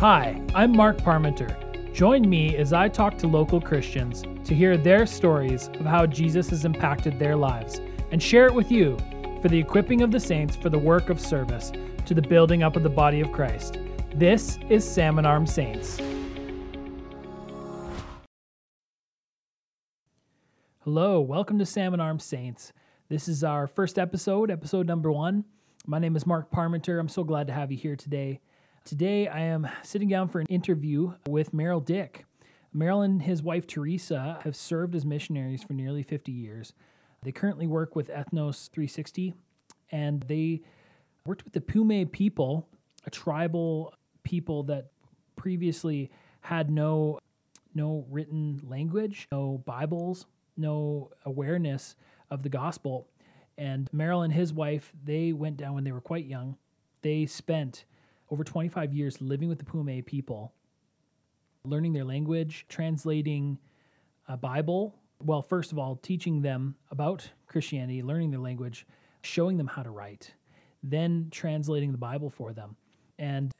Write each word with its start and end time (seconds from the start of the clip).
Hi, 0.00 0.40
I'm 0.54 0.76
Mark 0.76 0.98
Parmenter. 0.98 1.92
Join 1.92 2.30
me 2.30 2.54
as 2.54 2.72
I 2.72 2.88
talk 2.88 3.18
to 3.18 3.26
local 3.26 3.60
Christians 3.60 4.22
to 4.44 4.54
hear 4.54 4.76
their 4.76 5.06
stories 5.06 5.66
of 5.74 5.86
how 5.86 6.06
Jesus 6.06 6.50
has 6.50 6.64
impacted 6.64 7.18
their 7.18 7.34
lives 7.34 7.80
and 8.12 8.22
share 8.22 8.46
it 8.46 8.54
with 8.54 8.70
you 8.70 8.96
for 9.42 9.48
the 9.48 9.58
equipping 9.58 10.02
of 10.02 10.12
the 10.12 10.20
saints 10.20 10.54
for 10.54 10.70
the 10.70 10.78
work 10.78 11.10
of 11.10 11.18
service 11.18 11.72
to 12.06 12.14
the 12.14 12.22
building 12.22 12.62
up 12.62 12.76
of 12.76 12.84
the 12.84 12.88
body 12.88 13.20
of 13.20 13.32
Christ. 13.32 13.78
This 14.14 14.56
is 14.68 14.88
Salmon 14.88 15.26
Arm 15.26 15.48
Saints. 15.48 15.98
Hello, 20.84 21.20
welcome 21.20 21.58
to 21.58 21.66
Salmon 21.66 21.98
Arm 21.98 22.20
Saints. 22.20 22.72
This 23.08 23.26
is 23.26 23.42
our 23.42 23.66
first 23.66 23.98
episode, 23.98 24.48
episode 24.48 24.86
number 24.86 25.10
one. 25.10 25.44
My 25.88 25.98
name 25.98 26.14
is 26.14 26.24
Mark 26.24 26.52
Parmenter. 26.52 27.00
I'm 27.00 27.08
so 27.08 27.24
glad 27.24 27.48
to 27.48 27.52
have 27.52 27.72
you 27.72 27.78
here 27.78 27.96
today. 27.96 28.38
Today, 28.88 29.28
I 29.28 29.40
am 29.40 29.68
sitting 29.82 30.08
down 30.08 30.28
for 30.28 30.40
an 30.40 30.46
interview 30.46 31.12
with 31.28 31.52
Merrill 31.52 31.80
Dick. 31.80 32.24
Merrill 32.72 33.02
and 33.02 33.20
his 33.20 33.42
wife 33.42 33.66
Teresa 33.66 34.38
have 34.44 34.56
served 34.56 34.94
as 34.94 35.04
missionaries 35.04 35.62
for 35.62 35.74
nearly 35.74 36.02
50 36.02 36.32
years. 36.32 36.72
They 37.22 37.30
currently 37.30 37.66
work 37.66 37.94
with 37.94 38.08
Ethnos 38.08 38.70
360, 38.70 39.34
and 39.92 40.22
they 40.22 40.62
worked 41.26 41.44
with 41.44 41.52
the 41.52 41.60
Pume 41.60 42.06
people, 42.06 42.66
a 43.04 43.10
tribal 43.10 43.92
people 44.22 44.62
that 44.62 44.86
previously 45.36 46.10
had 46.40 46.70
no 46.70 47.18
no 47.74 48.06
written 48.08 48.58
language, 48.66 49.28
no 49.30 49.62
Bibles, 49.66 50.24
no 50.56 51.10
awareness 51.26 51.94
of 52.30 52.42
the 52.42 52.48
gospel. 52.48 53.06
And 53.58 53.90
Merrill 53.92 54.22
and 54.22 54.32
his 54.32 54.54
wife, 54.54 54.94
they 55.04 55.34
went 55.34 55.58
down 55.58 55.74
when 55.74 55.84
they 55.84 55.92
were 55.92 56.00
quite 56.00 56.24
young. 56.24 56.56
They 57.02 57.26
spent 57.26 57.84
over 58.30 58.44
25 58.44 58.92
years 58.92 59.20
living 59.20 59.48
with 59.48 59.58
the 59.58 59.64
Pume 59.64 60.02
people, 60.02 60.52
learning 61.64 61.92
their 61.92 62.04
language, 62.04 62.66
translating 62.68 63.58
a 64.28 64.36
Bible. 64.36 64.94
Well, 65.22 65.42
first 65.42 65.72
of 65.72 65.78
all, 65.78 65.96
teaching 65.96 66.42
them 66.42 66.76
about 66.90 67.28
Christianity, 67.46 68.02
learning 68.02 68.30
their 68.30 68.40
language, 68.40 68.86
showing 69.22 69.56
them 69.56 69.66
how 69.66 69.82
to 69.82 69.90
write, 69.90 70.34
then 70.82 71.28
translating 71.30 71.92
the 71.92 71.98
Bible 71.98 72.30
for 72.30 72.52
them. 72.52 72.76
And 73.18 73.52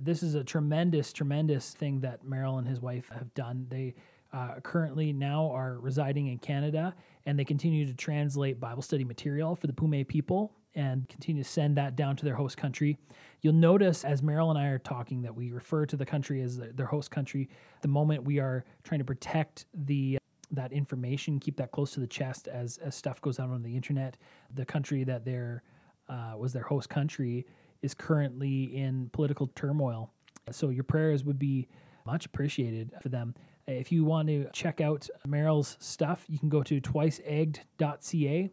this 0.00 0.22
is 0.22 0.34
a 0.34 0.44
tremendous, 0.44 1.12
tremendous 1.12 1.70
thing 1.70 2.00
that 2.00 2.24
Merrill 2.24 2.58
and 2.58 2.66
his 2.66 2.80
wife 2.80 3.08
have 3.10 3.32
done. 3.34 3.66
They 3.70 3.94
uh, 4.32 4.60
currently 4.62 5.12
now 5.12 5.50
are 5.50 5.78
residing 5.78 6.28
in 6.28 6.38
Canada 6.38 6.94
and 7.26 7.38
they 7.38 7.44
continue 7.44 7.86
to 7.86 7.94
translate 7.94 8.58
Bible 8.58 8.82
study 8.82 9.04
material 9.04 9.54
for 9.54 9.66
the 9.66 9.72
Pume 9.72 10.04
people 10.04 10.52
and 10.74 11.08
continue 11.08 11.42
to 11.42 11.48
send 11.48 11.76
that 11.76 11.96
down 11.96 12.16
to 12.16 12.24
their 12.24 12.34
host 12.34 12.56
country. 12.56 12.98
You'll 13.40 13.54
notice 13.54 14.04
as 14.04 14.22
Merrill 14.22 14.50
and 14.50 14.58
I 14.58 14.66
are 14.68 14.78
talking 14.78 15.22
that 15.22 15.34
we 15.34 15.50
refer 15.50 15.86
to 15.86 15.96
the 15.96 16.06
country 16.06 16.42
as 16.42 16.58
their 16.58 16.86
host 16.86 17.10
country. 17.10 17.48
The 17.82 17.88
moment 17.88 18.24
we 18.24 18.38
are 18.38 18.64
trying 18.84 19.00
to 19.00 19.04
protect 19.04 19.66
the 19.74 20.18
that 20.52 20.72
information, 20.72 21.40
keep 21.40 21.56
that 21.56 21.70
close 21.72 21.92
to 21.92 22.00
the 22.00 22.06
chest 22.06 22.46
as, 22.46 22.76
as 22.78 22.94
stuff 22.94 23.20
goes 23.22 23.40
out 23.40 23.48
on 23.48 23.62
the 23.62 23.74
internet. 23.74 24.18
The 24.54 24.66
country 24.66 25.02
that 25.04 25.24
their 25.24 25.62
uh, 26.08 26.34
was 26.36 26.52
their 26.52 26.62
host 26.62 26.90
country 26.90 27.46
is 27.80 27.94
currently 27.94 28.64
in 28.76 29.08
political 29.12 29.46
turmoil. 29.54 30.12
So 30.50 30.68
your 30.68 30.84
prayers 30.84 31.24
would 31.24 31.38
be 31.38 31.68
much 32.04 32.26
appreciated 32.26 32.92
for 33.00 33.08
them. 33.08 33.34
If 33.66 33.92
you 33.92 34.04
want 34.04 34.28
to 34.28 34.46
check 34.52 34.80
out 34.80 35.08
Merrill's 35.26 35.76
stuff, 35.80 36.24
you 36.28 36.38
can 36.38 36.48
go 36.48 36.62
to 36.64 36.80
twiceegged.ca 36.80 38.50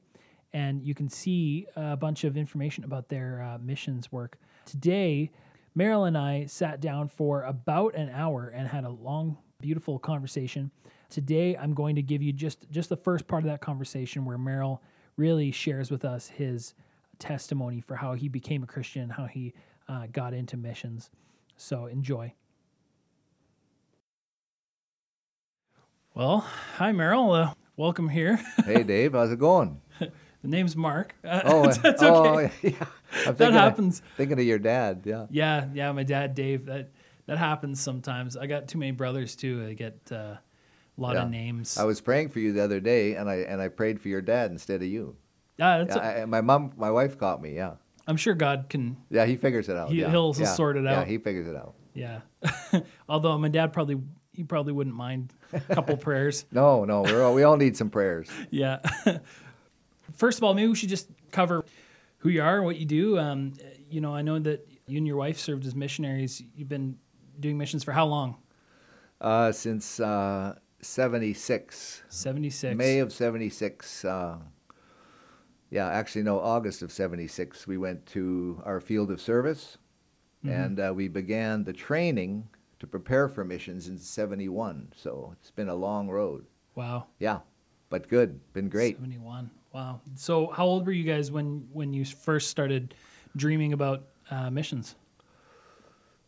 and 0.53 0.83
you 0.83 0.95
can 0.95 1.09
see 1.09 1.67
a 1.75 1.95
bunch 1.95 2.23
of 2.23 2.38
information 2.38 2.83
about 2.83 3.09
their 3.09 3.42
uh, 3.42 3.58
missions 3.59 4.11
work. 4.11 4.38
Today, 4.66 5.31
Merrill 5.75 6.06
and 6.06 6.18
I 6.18 6.46
sat 6.46 6.81
down 6.81 7.07
for 7.07 7.44
about 7.44 7.96
an 7.96 8.09
hour 8.09 8.50
and 8.50 8.68
had 8.68 8.84
a 8.84 8.90
long, 8.90 9.38
beautiful 9.62 10.00
conversation. 10.00 10.72
Today, 11.09 11.56
I'm 11.56 11.74
going 11.74 11.96
to 11.96 12.01
give 12.01 12.22
you 12.22 12.34
just 12.34 12.69
just 12.72 12.90
the 12.90 12.97
first 12.97 13.28
part 13.28 13.44
of 13.44 13.50
that 13.50 13.62
conversation 13.62 14.25
where 14.25 14.38
Merrill 14.38 14.81
really 15.18 15.51
shares 15.51 15.91
with 15.91 16.06
us 16.06 16.28
his 16.28 16.74
testimony 17.19 17.81
for 17.81 17.95
how 17.95 18.13
he 18.13 18.29
became 18.29 18.63
a 18.63 18.68
Christian, 18.68 19.09
how 19.09 19.25
he 19.25 19.53
uh, 19.88 20.07
got 20.12 20.34
into 20.34 20.57
missions. 20.57 21.09
So 21.57 21.88
enjoy. 21.88 22.34
Well, 26.16 26.40
hi 26.75 26.91
Merrill. 26.91 27.31
Uh, 27.31 27.53
welcome 27.78 28.09
here. 28.09 28.40
hey 28.66 28.84
Dave, 28.84 29.13
how's 29.13 29.31
it 29.31 29.40
going? 29.40 29.81
The 30.41 30.47
name's 30.47 30.75
Mark. 30.75 31.16
Uh, 31.23 31.41
oh, 31.45 31.72
that's 31.72 32.01
oh, 32.01 32.39
okay. 32.39 32.51
yeah. 32.61 32.85
I'm 33.27 33.35
that 33.38 33.53
happens. 33.53 34.00
Of, 34.00 34.05
thinking 34.17 34.39
of 34.39 34.45
your 34.45 34.59
dad, 34.59 35.01
yeah. 35.05 35.25
Yeah, 35.29 35.66
yeah. 35.73 35.91
My 35.91 36.03
dad, 36.03 36.35
Dave. 36.35 36.66
That 36.66 36.89
that 37.25 37.38
happens 37.38 37.81
sometimes. 37.81 38.38
I 38.38 38.47
got 38.47 38.67
too 38.67 38.77
many 38.77 38.91
brothers 38.91 39.35
too. 39.35 39.66
I 39.67 39.73
get 39.73 40.00
uh, 40.11 40.16
a 40.16 40.39
lot 40.97 41.16
yeah. 41.16 41.23
of 41.23 41.29
names. 41.29 41.77
I 41.77 41.83
was 41.83 42.01
praying 42.01 42.29
for 42.29 42.39
you 42.39 42.53
the 42.53 42.63
other 42.63 42.79
day, 42.79 43.16
and 43.16 43.29
I 43.29 43.38
and 43.38 43.61
I 43.61 43.67
prayed 43.67 44.01
for 44.01 44.07
your 44.07 44.22
dad 44.22 44.51
instead 44.51 44.81
of 44.81 44.88
you. 44.88 45.16
Yeah, 45.57 45.79
that's 45.79 45.95
yeah, 45.95 46.19
a, 46.19 46.22
I, 46.22 46.25
my 46.25 46.41
mom, 46.41 46.71
my 46.77 46.89
wife 46.89 47.17
caught 47.17 47.41
me. 47.41 47.56
Yeah. 47.56 47.73
I'm 48.07 48.17
sure 48.17 48.33
God 48.33 48.67
can. 48.69 48.97
Yeah, 49.11 49.25
he 49.25 49.35
figures 49.35 49.69
it 49.69 49.75
out. 49.75 49.89
He, 49.89 50.01
yeah. 50.01 50.09
He'll 50.09 50.33
sort 50.33 50.77
it 50.77 50.88
out. 50.88 50.91
Yeah, 50.91 51.06
he 51.06 51.17
figures 51.17 51.47
it 51.47 51.56
out. 51.56 51.75
Yeah. 51.94 52.21
Although 53.09 53.38
my 53.38 53.50
dad 53.50 53.73
probably 53.73 53.97
he 54.33 54.44
probably 54.44 54.71
wouldn't 54.71 54.95
mind 54.95 55.33
a 55.51 55.59
couple 55.59 55.97
prayers. 55.97 56.45
No, 56.51 56.85
no, 56.85 57.01
we 57.01 57.13
all 57.13 57.33
we 57.33 57.44
all 57.44 57.57
need 57.57 57.75
some 57.75 57.89
prayers. 57.89 58.29
Yeah. 58.51 58.79
First 60.14 60.38
of 60.40 60.44
all, 60.44 60.53
maybe 60.53 60.68
we 60.68 60.75
should 60.75 60.90
just 60.90 61.09
cover 61.31 61.66
who 62.18 62.30
you 62.30 62.42
are 62.42 62.58
and 62.58 62.66
what 62.66 62.78
you 62.78 62.86
do. 62.86 63.18
Um, 63.18 63.53
you 63.90 64.02
know, 64.02 64.14
I 64.14 64.22
know 64.22 64.40
that 64.40 64.68
you 64.88 64.97
and 64.97 65.08
your 65.08 65.18
wife 65.18 65.40
served 65.40 65.66
as 65.66 65.75
missionaries. 65.75 66.42
You've 66.56 66.70
been 66.70 66.97
doing 67.40 67.58
missions 67.58 67.84
for 67.84 67.92
how 67.92 68.06
long? 68.06 68.36
Uh, 69.22 69.52
since 69.52 70.00
uh, 70.00 70.56
76. 70.81 72.03
76. 72.09 72.78
May 72.78 73.00
of 73.00 73.12
76. 73.12 74.06
Uh, 74.06 74.38
yeah, 75.69 75.88
actually, 75.88 76.24
no, 76.24 76.40
August 76.40 76.81
of 76.81 76.92
76, 76.92 77.68
we 77.68 77.78
went 77.78 78.06
to 78.08 78.62
our 78.66 78.80
field 78.80 79.12
of 79.12 79.22
service 79.22 79.78
mm-hmm. 80.44 80.56
and 80.56 80.80
uh, 80.80 80.92
we 80.96 81.08
began 81.08 81.64
the 81.64 81.74
training 81.74 82.48
to 82.80 82.88
prepare 82.88 83.28
for 83.28 83.44
missions 83.44 83.88
in 83.88 83.98
71. 84.00 84.94
So 84.96 85.36
it's 85.40 85.52
been 85.52 85.69
a 85.69 85.75
long 85.75 86.09
road. 86.09 86.46
Wow. 86.75 87.08
Yeah, 87.19 87.40
but 87.90 88.08
good. 88.08 88.40
Been 88.53 88.69
great. 88.69 88.96
71. 88.96 89.52
Wow. 89.74 90.02
So 90.16 90.47
how 90.47 90.66
old 90.66 90.85
were 90.85 90.91
you 90.91 91.03
guys 91.03 91.31
when, 91.31 91.68
when 91.72 91.94
you 91.94 92.06
first 92.06 92.50
started 92.50 92.96
dreaming 93.35 93.74
about 93.74 94.03
uh, 94.31 94.50
missions? 94.50 94.96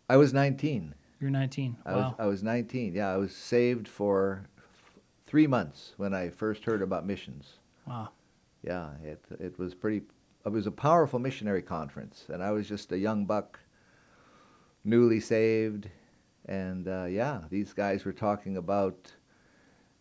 I 0.09 0.17
was 0.17 0.33
19. 0.33 0.93
You're 1.19 1.29
19. 1.29 1.77
I. 1.85 1.95
Was, 1.95 2.13
I 2.19 2.25
was 2.25 2.43
19. 2.43 2.93
Yeah, 2.93 3.13
I 3.13 3.17
was 3.17 3.35
saved 3.35 3.87
for 3.87 4.43
f- 4.57 4.99
three 5.27 5.47
months 5.47 5.93
when 5.97 6.13
I 6.13 6.29
first 6.29 6.65
heard 6.65 6.81
about 6.81 7.05
missions. 7.05 7.59
Wow. 7.87 8.09
Yeah, 8.63 8.89
it 9.03 9.23
it 9.39 9.57
was 9.57 9.73
pretty. 9.73 10.01
It 10.45 10.49
was 10.49 10.67
a 10.67 10.71
powerful 10.71 11.19
missionary 11.19 11.61
conference, 11.61 12.25
and 12.29 12.43
I 12.43 12.51
was 12.51 12.67
just 12.67 12.91
a 12.91 12.97
young 12.97 13.25
buck, 13.25 13.59
newly 14.83 15.19
saved, 15.19 15.89
and 16.45 16.87
uh, 16.87 17.05
yeah, 17.05 17.41
these 17.49 17.73
guys 17.73 18.05
were 18.05 18.13
talking 18.13 18.57
about 18.57 19.11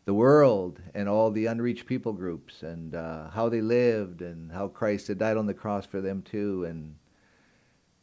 the 0.05 0.15
world 0.15 0.81
and 0.95 1.09
all 1.09 1.31
the 1.31 1.47
unreached 1.47 1.87
people 1.87 2.13
groups 2.13 2.63
and 2.63 2.95
uh, 2.95 3.29
how 3.31 3.49
they 3.49 3.61
lived 3.61 4.23
and 4.23 4.51
how 4.51 4.69
Christ 4.69 5.09
had 5.09 5.19
died 5.19 5.37
on 5.37 5.47
the 5.47 5.55
cross 5.55 5.87
for 5.87 6.01
them 6.01 6.23
too, 6.23 6.65
and 6.65 6.95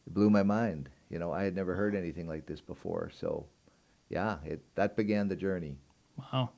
it 0.06 0.14
blew 0.14 0.30
my 0.30 0.42
mind. 0.42 0.88
You 1.10 1.18
know, 1.18 1.32
I 1.32 1.42
had 1.42 1.56
never 1.56 1.74
heard 1.74 1.94
anything 1.94 2.28
like 2.28 2.46
this 2.46 2.60
before, 2.60 3.10
so 3.12 3.46
yeah, 4.10 4.36
it 4.44 4.62
that 4.74 4.96
began 4.96 5.28
the 5.28 5.36
journey. 5.36 5.76
Wow, 6.16 6.50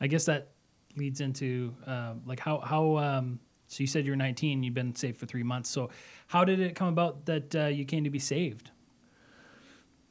I 0.00 0.06
guess 0.06 0.24
that 0.26 0.48
leads 0.96 1.20
into 1.20 1.74
uh, 1.86 2.14
like 2.26 2.40
how 2.40 2.60
how 2.60 2.96
um, 2.96 3.38
so 3.68 3.82
you 3.82 3.86
said 3.86 4.04
you 4.04 4.12
were 4.12 4.16
19 4.16 4.62
you've 4.62 4.74
been 4.74 4.94
saved 4.94 5.18
for 5.18 5.26
three 5.26 5.42
months. 5.42 5.68
So 5.68 5.90
how 6.26 6.44
did 6.44 6.60
it 6.60 6.74
come 6.74 6.88
about 6.88 7.26
that 7.26 7.54
uh, 7.54 7.66
you 7.66 7.84
came 7.84 8.04
to 8.04 8.10
be 8.10 8.18
saved? 8.18 8.70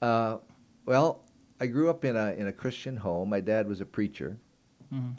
Uh, 0.02 0.38
well 0.86 1.26
i 1.60 1.68
grew 1.68 1.90
up 1.90 2.06
in 2.06 2.16
a 2.16 2.32
in 2.34 2.48
a 2.48 2.54
christian 2.54 2.96
home. 2.96 3.30
My 3.30 3.42
dad 3.42 3.68
was 3.68 3.82
a 3.82 3.86
preacher 3.86 4.38
mm-hmm. 4.94 5.12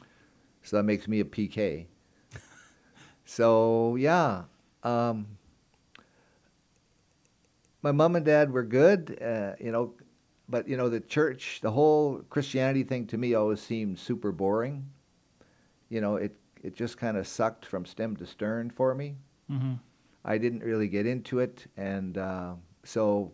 so 0.63 0.77
that 0.77 0.83
makes 0.83 1.09
me 1.09 1.21
a 1.21 1.25
pk 1.25 1.87
so 3.25 3.97
yeah 3.97 4.43
um, 4.83 5.27
my 7.83 7.93
mom 7.93 8.17
and 8.17 8.25
dad 8.25 8.51
were 8.51 8.63
good 8.63 9.19
uh, 9.23 9.53
you 9.61 9.73
know 9.73 9.95
but 10.49 10.67
you 10.69 10.77
know 10.77 10.89
the 10.89 11.01
church 11.01 11.61
the 11.63 11.71
whole 11.71 12.23
christianity 12.31 12.83
thing 12.83 13.07
to 13.07 13.19
me 13.19 13.35
always 13.35 13.61
seemed 13.61 13.99
super 13.99 14.33
boring 14.33 14.87
you 15.91 16.01
know, 16.01 16.17
it 16.17 16.35
it 16.63 16.75
just 16.75 16.97
kind 16.97 17.19
of 17.19 17.27
sucked 17.27 17.67
from 17.67 17.85
stem 17.85 18.17
to 18.17 18.27
stern 18.27 18.71
for 18.71 18.95
me. 18.95 19.17
Mm-hmm. 19.51 19.75
I 20.25 20.39
didn't 20.39 20.63
really 20.63 20.89
get 20.89 21.07
into 21.07 21.41
it, 21.41 21.67
and 21.77 22.17
uh, 22.17 22.55
so, 22.85 23.33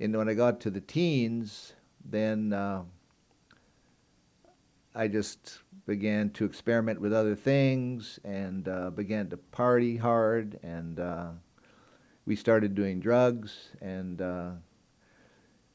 and 0.00 0.16
when 0.16 0.28
I 0.28 0.34
got 0.34 0.60
to 0.62 0.70
the 0.70 0.80
teens, 0.80 1.74
then 2.04 2.52
uh, 2.52 2.82
I 4.94 5.08
just 5.08 5.58
began 5.86 6.30
to 6.30 6.44
experiment 6.44 7.00
with 7.00 7.12
other 7.12 7.34
things 7.34 8.18
and 8.24 8.68
uh, 8.68 8.90
began 8.90 9.28
to 9.30 9.36
party 9.36 9.96
hard, 9.96 10.58
and 10.62 11.00
uh, 11.00 11.28
we 12.26 12.36
started 12.36 12.74
doing 12.74 13.00
drugs, 13.00 13.70
and 13.80 14.20
uh, 14.20 14.50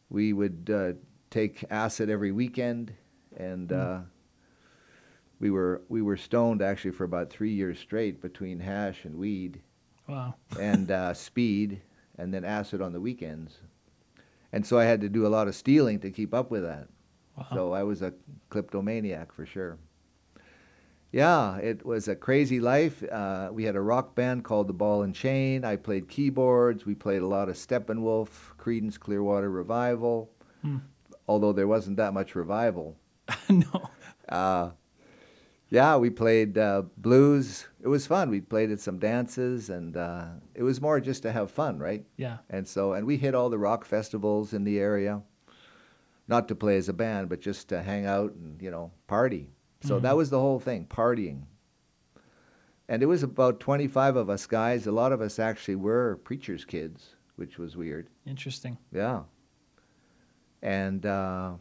we 0.10 0.34
would 0.34 0.70
uh, 0.74 0.94
take 1.30 1.64
acid 1.70 2.10
every 2.10 2.32
weekend, 2.32 2.94
and 3.36 3.70
Mm. 3.70 3.76
uh, 3.76 4.02
we 5.40 5.50
were 5.52 5.82
we 5.90 6.02
were 6.02 6.18
stoned 6.18 6.62
actually 6.62 6.92
for 6.92 7.04
about 7.04 7.30
three 7.30 7.52
years 7.54 7.80
straight 7.80 8.22
between 8.22 8.60
hash 8.60 9.06
and 9.06 9.16
weed 9.16 9.62
Wow. 10.08 10.36
and 10.60 10.90
uh, 10.90 11.14
speed, 11.14 11.82
and 12.18 12.34
then 12.34 12.44
acid 12.46 12.82
on 12.82 12.94
the 12.94 13.02
weekends. 13.02 13.60
And 14.54 14.66
so 14.66 14.80
I 14.80 14.86
had 14.86 15.02
to 15.02 15.10
do 15.10 15.28
a 15.28 15.30
lot 15.30 15.48
of 15.48 15.56
stealing 15.56 16.00
to 16.00 16.10
keep 16.12 16.34
up 16.34 16.50
with 16.50 16.64
that. 16.64 16.88
Wow. 17.38 17.46
So 17.54 17.74
I 17.74 17.84
was 17.84 18.02
a 18.02 18.14
kleptomaniac 18.50 19.32
for 19.32 19.46
sure. 19.46 19.78
Yeah, 21.12 21.58
it 21.58 21.86
was 21.86 22.08
a 22.10 22.16
crazy 22.16 22.60
life. 22.60 23.02
Uh, 23.10 23.50
we 23.52 23.64
had 23.64 23.76
a 23.76 23.82
rock 23.82 24.14
band 24.14 24.44
called 24.44 24.68
the 24.68 24.74
Ball 24.74 25.04
and 25.04 25.16
Chain. 25.16 25.64
I 25.64 25.78
played 25.78 26.10
keyboards. 26.10 26.86
We 26.86 26.96
played 26.96 27.22
a 27.22 27.28
lot 27.28 27.48
of 27.48 27.56
Steppenwolf, 27.56 28.28
Creedence 28.58 29.00
Clearwater 29.00 29.50
Revival, 29.50 30.30
Hmm. 30.62 30.78
although 31.28 31.54
there 31.54 31.68
wasn't 31.68 31.98
that 31.98 32.14
much 32.14 32.36
revival. 32.36 32.98
no. 33.50 33.90
Uh, 34.28 34.72
yeah, 35.70 35.96
we 35.98 36.10
played 36.10 36.58
uh, 36.58 36.84
blues. 36.98 37.68
It 37.82 37.88
was 37.88 38.06
fun. 38.08 38.30
We 38.30 38.42
played 38.42 38.72
at 38.72 38.80
some 38.80 39.00
dances, 39.00 39.70
and 39.70 39.96
uh, 39.96 40.26
it 40.56 40.64
was 40.64 40.82
more 40.82 41.00
just 41.00 41.24
to 41.24 41.32
have 41.32 41.52
fun, 41.52 41.78
right? 41.80 42.06
Yeah. 42.18 42.38
And 42.50 42.68
so, 42.68 42.94
and 42.94 43.06
we 43.08 43.18
hit 43.18 43.34
all 43.36 43.50
the 43.50 43.58
rock 43.58 43.86
festivals 43.86 44.54
in 44.54 44.64
the 44.66 44.80
area, 44.80 45.22
not 46.28 46.48
to 46.48 46.56
play 46.56 46.78
as 46.78 46.90
a 46.90 46.94
band, 46.94 47.30
but 47.30 47.40
just 47.42 47.70
to 47.70 47.82
hang 47.82 48.06
out 48.06 48.34
and 48.34 48.62
you 48.62 48.72
know 48.72 48.92
party. 49.08 49.50
So 49.82 50.00
Mhm. 50.00 50.02
that 50.04 50.18
was 50.18 50.30
the 50.30 50.40
whole 50.40 50.60
thing, 50.60 50.86
partying. 50.86 51.44
And 52.90 53.04
it 53.04 53.06
was 53.06 53.22
about 53.22 53.60
25 53.60 54.16
of 54.16 54.30
us 54.30 54.46
guys. 54.48 54.88
A 54.88 54.92
lot 54.92 55.12
of 55.12 55.22
us 55.22 55.40
actually 55.40 55.76
were 55.76 56.18
preachers' 56.24 56.64
kids, 56.66 57.16
which 57.36 57.58
was 57.60 57.76
weird. 57.76 58.10
Interesting. 58.26 58.78
Yeah. 58.94 59.24
And 60.62 61.06
uh, 61.06 61.56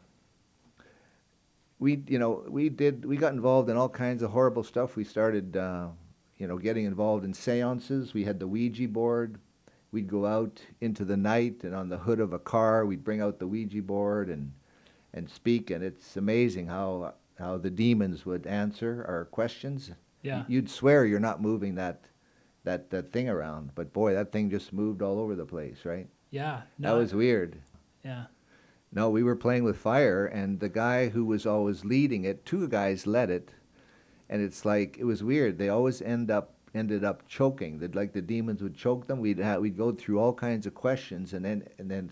we, 1.79 2.03
you 2.07 2.19
know, 2.19 2.45
we 2.49 2.69
did, 2.69 3.05
we 3.05 3.17
got 3.17 3.33
involved 3.35 3.69
in 3.69 3.77
all 3.77 3.89
kinds 3.89 4.23
of 4.23 4.31
horrible 4.31 4.63
stuff. 4.63 4.97
We 4.97 5.05
started, 5.05 5.57
uh, 5.57 5.89
you 6.39 6.47
know, 6.47 6.59
getting 6.59 6.85
involved 6.87 7.25
in 7.25 7.35
seances. 7.35 8.15
We 8.15 8.25
had 8.25 8.39
the 8.41 8.47
Ouija 8.47 8.89
board. 8.89 9.39
We'd 9.96 10.08
go 10.08 10.26
out 10.26 10.60
into 10.82 11.06
the 11.06 11.16
night 11.16 11.64
and 11.64 11.75
on 11.75 11.88
the 11.88 11.96
hood 11.96 12.20
of 12.20 12.34
a 12.34 12.38
car, 12.38 12.84
we'd 12.84 13.02
bring 13.02 13.22
out 13.22 13.38
the 13.38 13.46
Ouija 13.46 13.81
board 13.81 14.28
and, 14.28 14.52
and 15.14 15.26
speak. 15.26 15.70
And 15.70 15.82
it's 15.82 16.19
amazing 16.19 16.66
how, 16.66 17.14
how 17.38 17.56
the 17.56 17.70
demons 17.70 18.26
would 18.26 18.46
answer 18.46 19.06
our 19.08 19.25
questions. 19.25 19.90
Yeah. 20.20 20.44
You'd 20.48 20.69
swear 20.69 21.06
you're 21.06 21.19
not 21.19 21.40
moving 21.40 21.76
that, 21.76 22.04
that, 22.64 22.90
that 22.90 23.10
thing 23.10 23.31
around. 23.31 23.70
But 23.75 23.94
boy, 23.94 24.12
that 24.12 24.32
thing 24.32 24.50
just 24.50 24.70
moved 24.70 25.00
all 25.00 25.19
over 25.19 25.34
the 25.34 25.46
place, 25.46 25.78
right? 25.87 26.08
Yeah. 26.31 26.60
no, 26.78 26.90
That 26.90 27.00
was 27.00 27.14
weird. 27.14 27.56
Yeah. 28.04 28.26
No, 28.93 29.08
we 29.08 29.22
were 29.22 29.34
playing 29.34 29.64
with 29.64 29.78
fire, 29.78 30.26
and 30.26 30.60
the 30.60 30.69
guy 30.69 31.08
who 31.08 31.25
was 31.25 31.46
always 31.46 31.87
leading 31.87 32.25
it, 32.25 32.44
two 32.44 32.69
guys 32.69 33.06
led 33.06 33.31
it, 33.31 33.50
and 34.28 34.43
it's 34.43 34.66
like 34.66 34.98
it 34.98 35.04
was 35.04 35.25
weird. 35.25 35.56
They 35.56 35.70
always 35.70 36.02
end 36.02 36.31
up 36.31 36.56
ended 36.75 37.05
up 37.05 37.27
choking. 37.27 37.79
That 37.79 37.95
like 37.95 38.13
the 38.13 38.23
demons 38.23 38.63
would 38.63 38.75
choke 38.75 39.07
them. 39.07 39.21
We'd 39.21 39.41
ha 39.41 39.57
we'd 39.57 39.77
go 39.77 39.93
through 39.93 40.19
all 40.19 40.35
kinds 40.35 40.67
of 40.67 40.75
questions, 40.75 41.33
and 41.33 41.45
then 41.45 41.67
and 41.79 41.91
then 41.91 42.11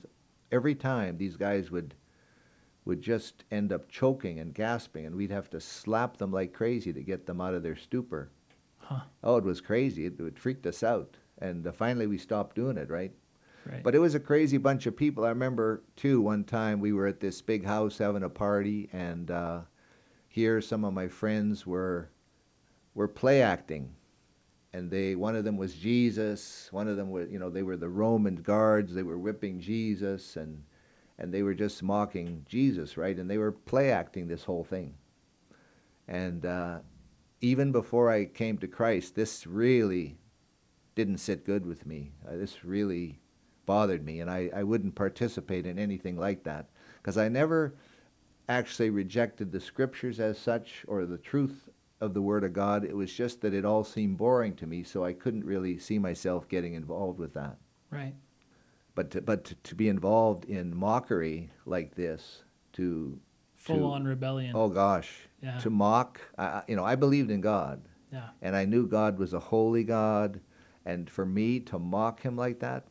every 0.52 0.74
time 0.74 1.16
these 1.16 1.36
guys 1.36 1.70
would 1.70 1.94
would 2.84 3.00
just 3.00 3.44
end 3.50 3.72
up 3.72 3.88
choking 3.88 4.38
and 4.40 4.54
gasping, 4.54 5.06
and 5.06 5.16
we'd 5.16 5.30
have 5.30 5.50
to 5.50 5.60
slap 5.60 6.16
them 6.16 6.30
like 6.30 6.52
crazy 6.52 6.92
to 6.92 7.02
get 7.02 7.26
them 7.26 7.40
out 7.40 7.54
of 7.54 7.62
their 7.62 7.76
stupor. 7.76 8.30
Huh. 8.78 9.00
Oh, 9.22 9.36
it 9.36 9.44
was 9.44 9.60
crazy. 9.60 10.04
It, 10.06 10.20
it 10.20 10.38
freaked 10.38 10.66
us 10.66 10.82
out, 10.82 11.16
and 11.38 11.66
uh, 11.66 11.72
finally 11.72 12.06
we 12.06 12.18
stopped 12.18 12.54
doing 12.54 12.76
it. 12.76 12.90
Right. 12.90 13.12
Right. 13.66 13.82
But 13.82 13.94
it 13.94 13.98
was 13.98 14.14
a 14.14 14.20
crazy 14.20 14.58
bunch 14.58 14.84
of 14.84 14.94
people. 14.94 15.24
I 15.24 15.30
remember 15.30 15.82
too. 15.96 16.20
One 16.20 16.44
time 16.44 16.80
we 16.80 16.92
were 16.92 17.06
at 17.06 17.20
this 17.20 17.40
big 17.40 17.64
house 17.64 17.96
having 17.96 18.22
a 18.22 18.28
party, 18.28 18.90
and 18.92 19.30
uh, 19.30 19.60
here 20.28 20.60
some 20.60 20.84
of 20.84 20.92
my 20.92 21.08
friends 21.08 21.66
were 21.66 22.10
were 22.94 23.08
play 23.08 23.40
acting, 23.40 23.88
and 24.74 24.90
they 24.90 25.14
one 25.14 25.36
of 25.36 25.44
them 25.44 25.56
was 25.56 25.74
Jesus. 25.74 26.68
One 26.72 26.88
of 26.88 26.96
them 26.96 27.10
was 27.10 27.30
you 27.30 27.38
know 27.38 27.48
they 27.48 27.62
were 27.62 27.76
the 27.76 27.88
Roman 27.88 28.34
guards. 28.34 28.92
They 28.92 29.04
were 29.04 29.18
whipping 29.18 29.60
Jesus, 29.60 30.36
and 30.36 30.64
and 31.16 31.32
they 31.32 31.44
were 31.44 31.54
just 31.54 31.82
mocking 31.82 32.44
Jesus, 32.48 32.96
right? 32.96 33.16
And 33.16 33.30
they 33.30 33.38
were 33.38 33.52
play 33.52 33.92
acting 33.92 34.26
this 34.26 34.42
whole 34.42 34.64
thing. 34.64 34.94
And 36.08 36.44
uh, 36.44 36.80
even 37.40 37.70
before 37.70 38.10
I 38.10 38.24
came 38.24 38.58
to 38.58 38.66
Christ, 38.66 39.14
this 39.14 39.46
really 39.46 40.18
didn't 40.96 41.18
sit 41.18 41.46
good 41.46 41.64
with 41.64 41.86
me. 41.86 42.10
Uh, 42.26 42.36
this 42.36 42.64
really 42.64 43.20
bothered 43.66 44.04
me, 44.04 44.20
and 44.20 44.28
I, 44.28 44.50
I 44.54 44.64
wouldn't 44.64 44.96
participate 44.96 45.66
in 45.66 45.78
anything 45.78 46.18
like 46.18 46.42
that 46.44 46.66
because 47.00 47.16
I 47.16 47.28
never 47.28 47.74
actually 48.48 48.90
rejected 48.90 49.52
the 49.52 49.60
scriptures 49.60 50.18
as 50.18 50.36
such 50.36 50.84
or 50.88 51.06
the 51.06 51.16
truth 51.16 51.68
of 52.04 52.14
the 52.14 52.22
Word 52.22 52.44
of 52.44 52.52
God. 52.52 52.84
It 52.84 52.96
was 52.96 53.12
just 53.12 53.40
that 53.40 53.54
it 53.54 53.64
all 53.64 53.82
seemed 53.82 54.16
boring 54.18 54.54
to 54.56 54.66
me, 54.66 54.82
so 54.84 55.04
I 55.04 55.12
couldn't 55.12 55.44
really 55.44 55.78
see 55.78 55.98
myself 55.98 56.48
getting 56.48 56.74
involved 56.74 57.18
with 57.18 57.34
that. 57.34 57.56
right. 57.90 58.14
But 58.96 59.10
to, 59.10 59.20
but 59.22 59.42
to, 59.46 59.54
to 59.56 59.74
be 59.74 59.88
involved 59.88 60.44
in 60.44 60.72
mockery 60.76 61.50
like 61.66 61.96
this, 61.96 62.44
to 62.74 63.18
Full 63.56 63.78
to- 63.78 63.84
on 63.86 64.04
rebellion. 64.04 64.52
oh 64.54 64.68
gosh, 64.68 65.26
Yeah. 65.42 65.58
to 65.58 65.70
mock, 65.70 66.20
I, 66.38 66.62
you 66.68 66.76
know, 66.76 66.84
I 66.84 66.94
believed 66.94 67.30
in 67.32 67.40
God, 67.40 67.82
Yeah. 68.12 68.28
and 68.40 68.54
I 68.54 68.66
knew 68.66 68.86
God 68.86 69.18
was 69.18 69.32
a 69.34 69.40
holy 69.40 69.82
God, 69.82 70.40
and 70.84 71.10
for 71.10 71.26
me 71.26 71.58
to 71.60 71.78
mock 71.80 72.20
Him 72.20 72.36
like 72.36 72.60
that, 72.60 72.86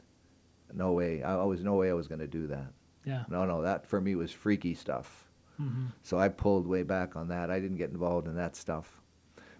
no 0.73 0.91
way. 0.91 1.23
I, 1.23 1.35
I 1.37 1.43
was 1.45 1.63
no 1.63 1.75
way 1.75 1.89
I 1.89 1.93
was 1.93 2.07
going 2.09 2.19
to 2.19 2.27
do 2.27 2.47
that. 2.47 2.73
Yeah. 3.05 3.23
No, 3.29 3.45
no, 3.45 3.61
that 3.61 3.85
for 3.87 4.01
me 4.01 4.15
was 4.15 4.31
freaky 4.33 4.73
stuff. 4.73 5.29
hmm 5.57 5.85
So 6.01 6.17
I 6.19 6.27
pulled 6.27 6.67
way 6.67 6.83
back 6.83 7.15
on 7.15 7.27
that. 7.29 7.49
I 7.49 7.59
didn't 7.61 7.77
get 7.77 7.91
involved 7.91 8.27
in 8.27 8.35
that 8.35 8.55
stuff. 8.57 9.01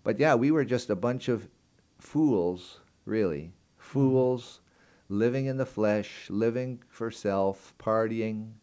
But 0.04 0.20
yeah, 0.20 0.36
we 0.36 0.52
were 0.52 0.66
just 0.66 0.90
a 0.90 0.96
bunch 0.96 1.28
of 1.30 1.50
fools, 1.98 2.80
really. 3.06 3.54
Fools 3.78 4.62
living 5.10 5.46
in 5.48 5.58
the 5.58 5.66
flesh, 5.66 6.30
living 6.30 6.82
for 6.88 7.12
self, 7.12 7.74
partying. 7.80 8.54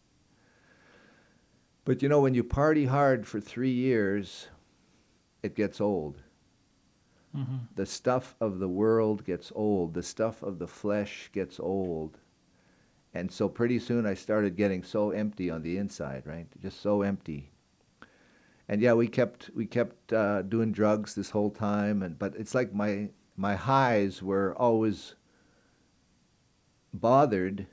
But 1.85 2.01
you 2.03 2.09
know, 2.09 2.23
when 2.23 2.33
you 2.33 2.43
party 2.43 2.87
hard 2.87 3.27
for 3.27 3.39
three 3.39 3.71
years, 3.71 4.49
it 5.43 5.55
gets 5.55 5.81
old. 5.81 6.23
hmm 7.33 7.59
The 7.75 7.87
stuff 7.87 8.37
of 8.41 8.61
the 8.61 8.69
world 8.69 9.25
gets 9.25 9.51
old. 9.55 9.95
The 9.95 10.03
stuff 10.05 10.43
of 10.45 10.59
the 10.61 10.69
flesh 10.69 11.29
gets 11.33 11.59
old. 11.59 12.19
And 13.15 13.31
so 13.33 13.49
pretty 13.49 13.79
soon 13.79 14.07
I 14.07 14.15
started 14.15 14.57
getting 14.57 14.83
so 14.83 15.11
empty 15.11 15.51
on 15.51 15.63
the 15.63 15.77
inside, 15.79 16.27
right? 16.27 16.49
Just 16.61 16.81
so 16.81 17.03
empty. 17.03 17.53
And 18.71 18.81
yeah, 18.81 18.93
we 18.93 19.09
kept 19.09 19.51
we 19.53 19.67
kept 19.67 20.13
uh, 20.13 20.43
doing 20.43 20.71
drugs 20.71 21.17
this 21.17 21.31
whole 21.31 21.51
time, 21.51 22.03
and 22.05 22.17
but 22.17 22.37
it's 22.37 22.55
like 22.55 22.73
my 22.73 23.09
my 23.37 23.57
highs 23.57 24.23
were 24.23 24.55
always 24.57 25.17
bothered 26.95 27.67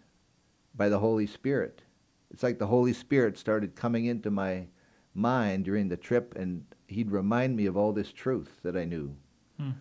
by 0.75 0.89
the 0.89 0.97
Holy 0.97 1.27
Spirit. 1.27 1.83
It's 2.31 2.41
like 2.41 2.57
the 2.57 2.65
Holy 2.65 2.93
Spirit 2.93 3.37
started 3.37 3.75
coming 3.75 4.05
into 4.05 4.31
my 4.31 4.65
mind 5.13 5.65
during 5.65 5.87
the 5.87 5.97
trip, 5.97 6.33
and 6.35 6.65
he'd 6.87 7.11
remind 7.11 7.55
me 7.55 7.67
of 7.67 7.77
all 7.77 7.93
this 7.93 8.11
truth 8.11 8.59
that 8.63 8.75
I 8.75 8.85
knew 8.85 9.15
Hmm. 9.59 9.71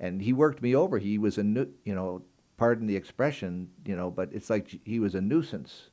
and 0.00 0.22
he 0.22 0.32
worked 0.32 0.60
me 0.60 0.74
over. 0.74 0.98
He 0.98 1.18
was 1.18 1.38
a 1.38 1.44
nu- 1.44 1.72
you 1.84 1.94
know, 1.94 2.22
pardon 2.56 2.88
the 2.88 2.96
expression, 2.96 3.70
you 3.84 3.94
know, 3.94 4.10
but 4.10 4.32
it's 4.32 4.50
like 4.50 4.80
he 4.84 4.98
was 4.98 5.14
a 5.14 5.20
nuisance 5.20 5.90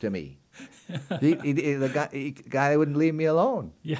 to 0.00 0.10
me. 0.10 0.38
he, 1.20 1.34
he, 1.36 1.52
he- 1.54 1.74
the 1.74 1.88
guy, 1.88 2.08
he, 2.12 2.30
guy 2.32 2.76
wouldn't 2.76 2.96
leave 2.96 3.14
me 3.14 3.24
alone. 3.26 3.72
Yeah. 3.82 3.98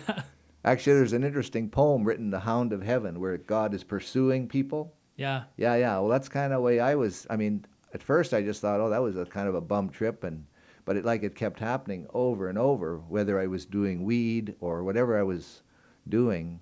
Actually, 0.64 0.96
there's 0.96 1.12
an 1.12 1.24
interesting 1.24 1.70
poem 1.70 2.04
written, 2.04 2.30
"The 2.30 2.40
Hound 2.40 2.72
of 2.72 2.82
Heaven," 2.82 3.20
where 3.20 3.36
God 3.38 3.74
is 3.74 3.84
pursuing 3.84 4.48
people. 4.48 4.94
Yeah. 5.16 5.44
Yeah, 5.56 5.76
yeah. 5.76 5.98
Well, 5.98 6.08
that's 6.08 6.28
kind 6.28 6.52
of 6.52 6.58
the 6.58 6.62
way 6.62 6.80
I 6.80 6.94
was. 6.94 7.26
I 7.30 7.36
mean, 7.36 7.64
at 7.94 8.02
first 8.02 8.34
I 8.34 8.42
just 8.42 8.60
thought, 8.60 8.80
oh, 8.80 8.90
that 8.90 9.00
was 9.02 9.16
a 9.16 9.24
kind 9.24 9.48
of 9.48 9.54
a 9.54 9.60
bum 9.60 9.88
trip, 9.88 10.24
and 10.24 10.44
but 10.84 10.96
it 10.96 11.04
like 11.04 11.22
it 11.22 11.34
kept 11.34 11.60
happening 11.60 12.06
over 12.12 12.48
and 12.48 12.58
over, 12.58 12.98
whether 13.08 13.38
I 13.38 13.46
was 13.46 13.64
doing 13.66 14.04
weed 14.04 14.54
or 14.60 14.82
whatever 14.84 15.18
I 15.18 15.22
was 15.22 15.62
doing, 16.08 16.60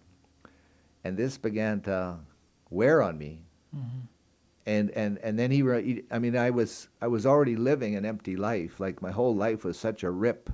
and 1.05 1.17
this 1.17 1.39
began 1.39 1.81
to 1.83 2.19
wear 2.71 3.03
on 3.03 3.17
me. 3.19 3.43
hmm 3.75 4.01
And 4.67 4.91
and 4.91 5.19
and 5.19 5.39
then 5.39 5.51
he, 5.53 6.03
I 6.11 6.19
mean, 6.19 6.37
I 6.37 6.51
was 6.51 6.89
I 7.01 7.07
was 7.07 7.25
already 7.25 7.57
living 7.57 7.95
an 7.95 8.05
empty 8.05 8.37
life. 8.37 8.81
Like 8.81 9.01
my 9.01 9.13
whole 9.13 9.35
life 9.35 9.65
was 9.65 9.79
such 9.79 10.03
a 10.03 10.11
rip, 10.11 10.51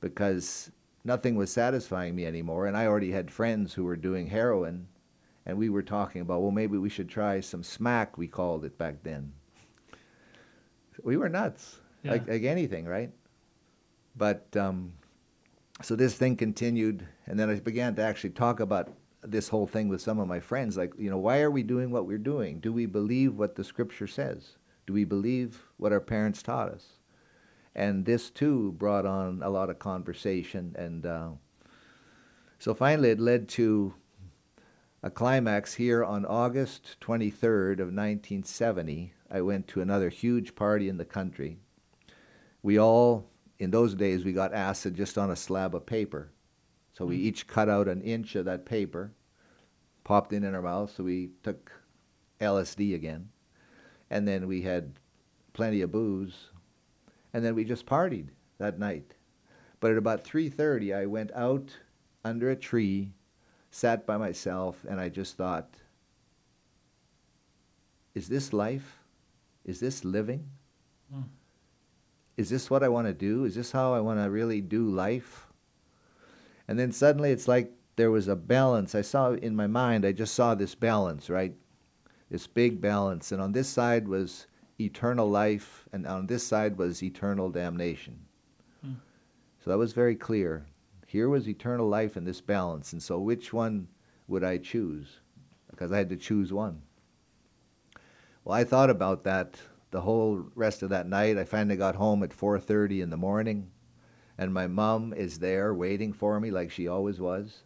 because 0.00 0.70
nothing 1.04 1.34
was 1.34 1.50
satisfying 1.50 2.14
me 2.14 2.26
anymore, 2.26 2.66
and 2.66 2.76
I 2.76 2.86
already 2.86 3.12
had 3.12 3.30
friends 3.30 3.72
who 3.74 3.84
were 3.84 3.96
doing 3.96 4.26
heroin 4.26 4.88
and 5.46 5.56
we 5.56 5.68
were 5.68 5.82
talking 5.82 6.20
about, 6.20 6.42
well, 6.42 6.50
maybe 6.50 6.76
we 6.76 6.88
should 6.88 7.08
try 7.08 7.38
some 7.38 7.62
smack, 7.62 8.18
we 8.18 8.26
called 8.26 8.64
it 8.64 8.76
back 8.76 8.96
then. 9.04 9.32
We 11.04 11.16
were 11.16 11.28
nuts, 11.28 11.78
Yeah. 12.02 12.12
like, 12.12 12.28
like 12.28 12.42
anything, 12.42 12.84
right? 12.84 13.12
But 14.16 14.44
um, 14.56 14.92
so 15.82 15.94
this 15.94 16.14
thing 16.16 16.36
continued, 16.36 17.06
and 17.26 17.38
then 17.38 17.48
I 17.48 17.60
began 17.60 17.94
to 17.94 18.02
actually 18.02 18.30
talk 18.30 18.58
about 18.58 18.92
this 19.30 19.48
whole 19.48 19.66
thing 19.66 19.88
with 19.88 20.00
some 20.00 20.18
of 20.18 20.28
my 20.28 20.40
friends. 20.40 20.76
Like, 20.76 20.92
you 20.98 21.10
know, 21.10 21.18
why 21.18 21.40
are 21.40 21.50
we 21.50 21.62
doing 21.62 21.90
what 21.90 22.06
we're 22.06 22.18
doing? 22.18 22.60
Do 22.60 22.72
we 22.72 22.86
believe 22.86 23.36
what 23.36 23.54
the 23.54 23.64
scripture 23.64 24.06
says? 24.06 24.56
Do 24.86 24.92
we 24.92 25.04
believe 25.04 25.62
what 25.76 25.92
our 25.92 26.00
parents 26.00 26.42
taught 26.42 26.68
us? 26.68 26.84
And 27.74 28.04
this 28.04 28.30
too 28.30 28.72
brought 28.72 29.04
on 29.04 29.42
a 29.42 29.50
lot 29.50 29.68
of 29.68 29.78
conversation. 29.78 30.74
And 30.78 31.04
uh, 31.04 31.30
so 32.58 32.74
finally 32.74 33.10
it 33.10 33.20
led 33.20 33.48
to 33.50 33.94
a 35.02 35.10
climax 35.10 35.74
here 35.74 36.02
on 36.04 36.24
August 36.24 36.96
23rd 37.00 37.74
of 37.74 37.92
1970. 37.92 39.12
I 39.30 39.40
went 39.40 39.68
to 39.68 39.80
another 39.80 40.08
huge 40.08 40.54
party 40.54 40.88
in 40.88 40.96
the 40.96 41.04
country. 41.04 41.58
We 42.62 42.78
all, 42.78 43.28
in 43.58 43.70
those 43.70 43.94
days, 43.94 44.24
we 44.24 44.32
got 44.32 44.54
acid 44.54 44.94
just 44.94 45.18
on 45.18 45.30
a 45.30 45.36
slab 45.36 45.74
of 45.74 45.86
paper. 45.86 46.30
So 46.96 47.04
we 47.04 47.16
each 47.16 47.46
cut 47.46 47.68
out 47.68 47.88
an 47.88 48.00
inch 48.00 48.36
of 48.36 48.46
that 48.46 48.64
paper, 48.64 49.12
popped 50.02 50.32
it 50.32 50.42
in 50.42 50.54
our 50.54 50.62
mouth. 50.62 50.94
So 50.96 51.04
we 51.04 51.28
took 51.42 51.70
LSD 52.40 52.94
again, 52.94 53.28
and 54.08 54.26
then 54.26 54.46
we 54.46 54.62
had 54.62 54.94
plenty 55.52 55.82
of 55.82 55.92
booze, 55.92 56.48
and 57.34 57.44
then 57.44 57.54
we 57.54 57.64
just 57.64 57.84
partied 57.84 58.28
that 58.56 58.78
night. 58.78 59.12
But 59.78 59.90
at 59.90 59.98
about 59.98 60.24
3:30, 60.24 60.94
I 60.94 61.04
went 61.04 61.32
out 61.32 61.76
under 62.24 62.48
a 62.48 62.56
tree, 62.56 63.12
sat 63.70 64.06
by 64.06 64.16
myself, 64.16 64.82
and 64.88 64.98
I 64.98 65.10
just 65.10 65.36
thought, 65.36 65.76
"Is 68.14 68.28
this 68.28 68.54
life? 68.54 69.04
Is 69.66 69.80
this 69.80 70.02
living? 70.02 70.48
Mm. 71.12 71.28
Is 72.38 72.48
this 72.48 72.70
what 72.70 72.82
I 72.82 72.88
want 72.88 73.06
to 73.06 73.12
do? 73.12 73.44
Is 73.44 73.54
this 73.54 73.72
how 73.72 73.92
I 73.92 74.00
want 74.00 74.18
to 74.18 74.30
really 74.30 74.62
do 74.62 74.88
life?" 74.88 75.42
And 76.68 76.78
then 76.78 76.92
suddenly, 76.92 77.30
it's 77.30 77.48
like 77.48 77.72
there 77.96 78.10
was 78.10 78.28
a 78.28 78.36
balance. 78.36 78.94
I 78.94 79.02
saw 79.02 79.32
in 79.32 79.56
my 79.56 79.66
mind. 79.66 80.04
I 80.04 80.12
just 80.12 80.34
saw 80.34 80.54
this 80.54 80.74
balance, 80.74 81.30
right? 81.30 81.54
This 82.30 82.46
big 82.46 82.80
balance, 82.80 83.30
and 83.32 83.40
on 83.40 83.52
this 83.52 83.68
side 83.68 84.08
was 84.08 84.46
eternal 84.80 85.28
life, 85.28 85.88
and 85.92 86.06
on 86.06 86.26
this 86.26 86.44
side 86.44 86.76
was 86.76 87.02
eternal 87.02 87.50
damnation. 87.50 88.18
Hmm. 88.82 88.94
So 89.64 89.70
that 89.70 89.78
was 89.78 89.92
very 89.92 90.16
clear. 90.16 90.66
Here 91.06 91.28
was 91.28 91.48
eternal 91.48 91.88
life 91.88 92.16
in 92.16 92.24
this 92.24 92.40
balance, 92.40 92.92
and 92.92 93.02
so 93.02 93.20
which 93.20 93.52
one 93.52 93.86
would 94.26 94.42
I 94.42 94.58
choose? 94.58 95.20
Because 95.70 95.92
I 95.92 95.98
had 95.98 96.10
to 96.10 96.16
choose 96.16 96.52
one. 96.52 96.82
Well, 98.44 98.58
I 98.58 98.64
thought 98.64 98.90
about 98.90 99.24
that 99.24 99.56
the 99.92 100.00
whole 100.00 100.44
rest 100.54 100.82
of 100.82 100.90
that 100.90 101.06
night. 101.06 101.38
I 101.38 101.44
finally 101.44 101.76
got 101.76 101.94
home 101.94 102.22
at 102.22 102.32
4:30 102.32 103.02
in 103.02 103.10
the 103.10 103.16
morning, 103.16 103.70
and 104.38 104.52
my 104.52 104.66
mom 104.66 105.12
is 105.12 105.38
there 105.38 105.74
waiting 105.74 106.12
for 106.12 106.38
me 106.40 106.50
like 106.50 106.70
she 106.70 106.88
always 106.88 107.20
was. 107.20 107.62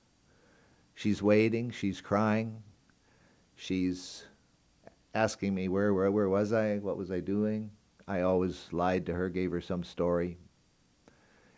She's 0.95 1.23
waiting, 1.23 1.71
she's 1.71 2.00
crying. 2.00 2.62
She's 3.57 4.25
asking 5.15 5.55
me 5.55 5.69
where, 5.69 5.93
where, 5.93 6.11
where 6.11 6.29
was 6.29 6.53
I? 6.53 6.79
What 6.79 6.97
was 6.97 7.11
I 7.11 7.21
doing? 7.21 7.71
I 8.07 8.23
always 8.23 8.69
lied 8.73 9.07
to 9.07 9.15
her, 9.15 9.29
gave 9.29 9.50
her 9.50 9.61
some 9.61 9.85
story. 9.85 10.39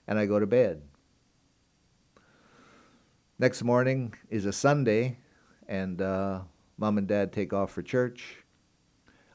And 0.07 0.19
I 0.19 0.27
go 0.27 0.39
to 0.39 0.47
bed. 0.47 0.83
Next 3.39 3.63
morning 3.63 4.15
is 4.31 4.47
a 4.47 4.53
Sunday, 4.53 5.19
and 5.67 6.01
uh, 6.01 6.41
mom 6.79 6.99
and 6.99 7.09
dad 7.09 7.33
take 7.33 7.53
off 7.53 7.73
for 7.73 7.83
church. 7.83 8.37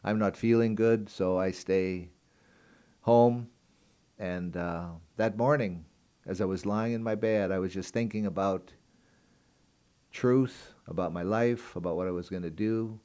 I'm 0.03 0.19
not 0.19 0.37
feeling 0.37 0.75
good, 0.75 1.09
so 1.09 1.37
I 1.37 1.51
stay 1.51 2.09
home. 3.01 3.49
And 4.19 4.57
uh, 4.57 4.89
that 5.17 5.37
morning, 5.37 5.85
as 6.25 6.41
I 6.41 6.45
was 6.45 6.65
lying 6.65 6.93
in 6.93 7.03
my 7.03 7.15
bed, 7.15 7.51
I 7.51 7.59
was 7.59 7.73
just 7.73 7.93
thinking 7.93 8.25
about 8.25 8.73
truth, 10.11 10.73
about 10.87 11.13
my 11.13 11.23
life, 11.23 11.75
about 11.75 11.95
what 11.95 12.07
I 12.07 12.11
was 12.11 12.29
going 12.29 12.43
to 12.43 12.49
do, 12.49 12.99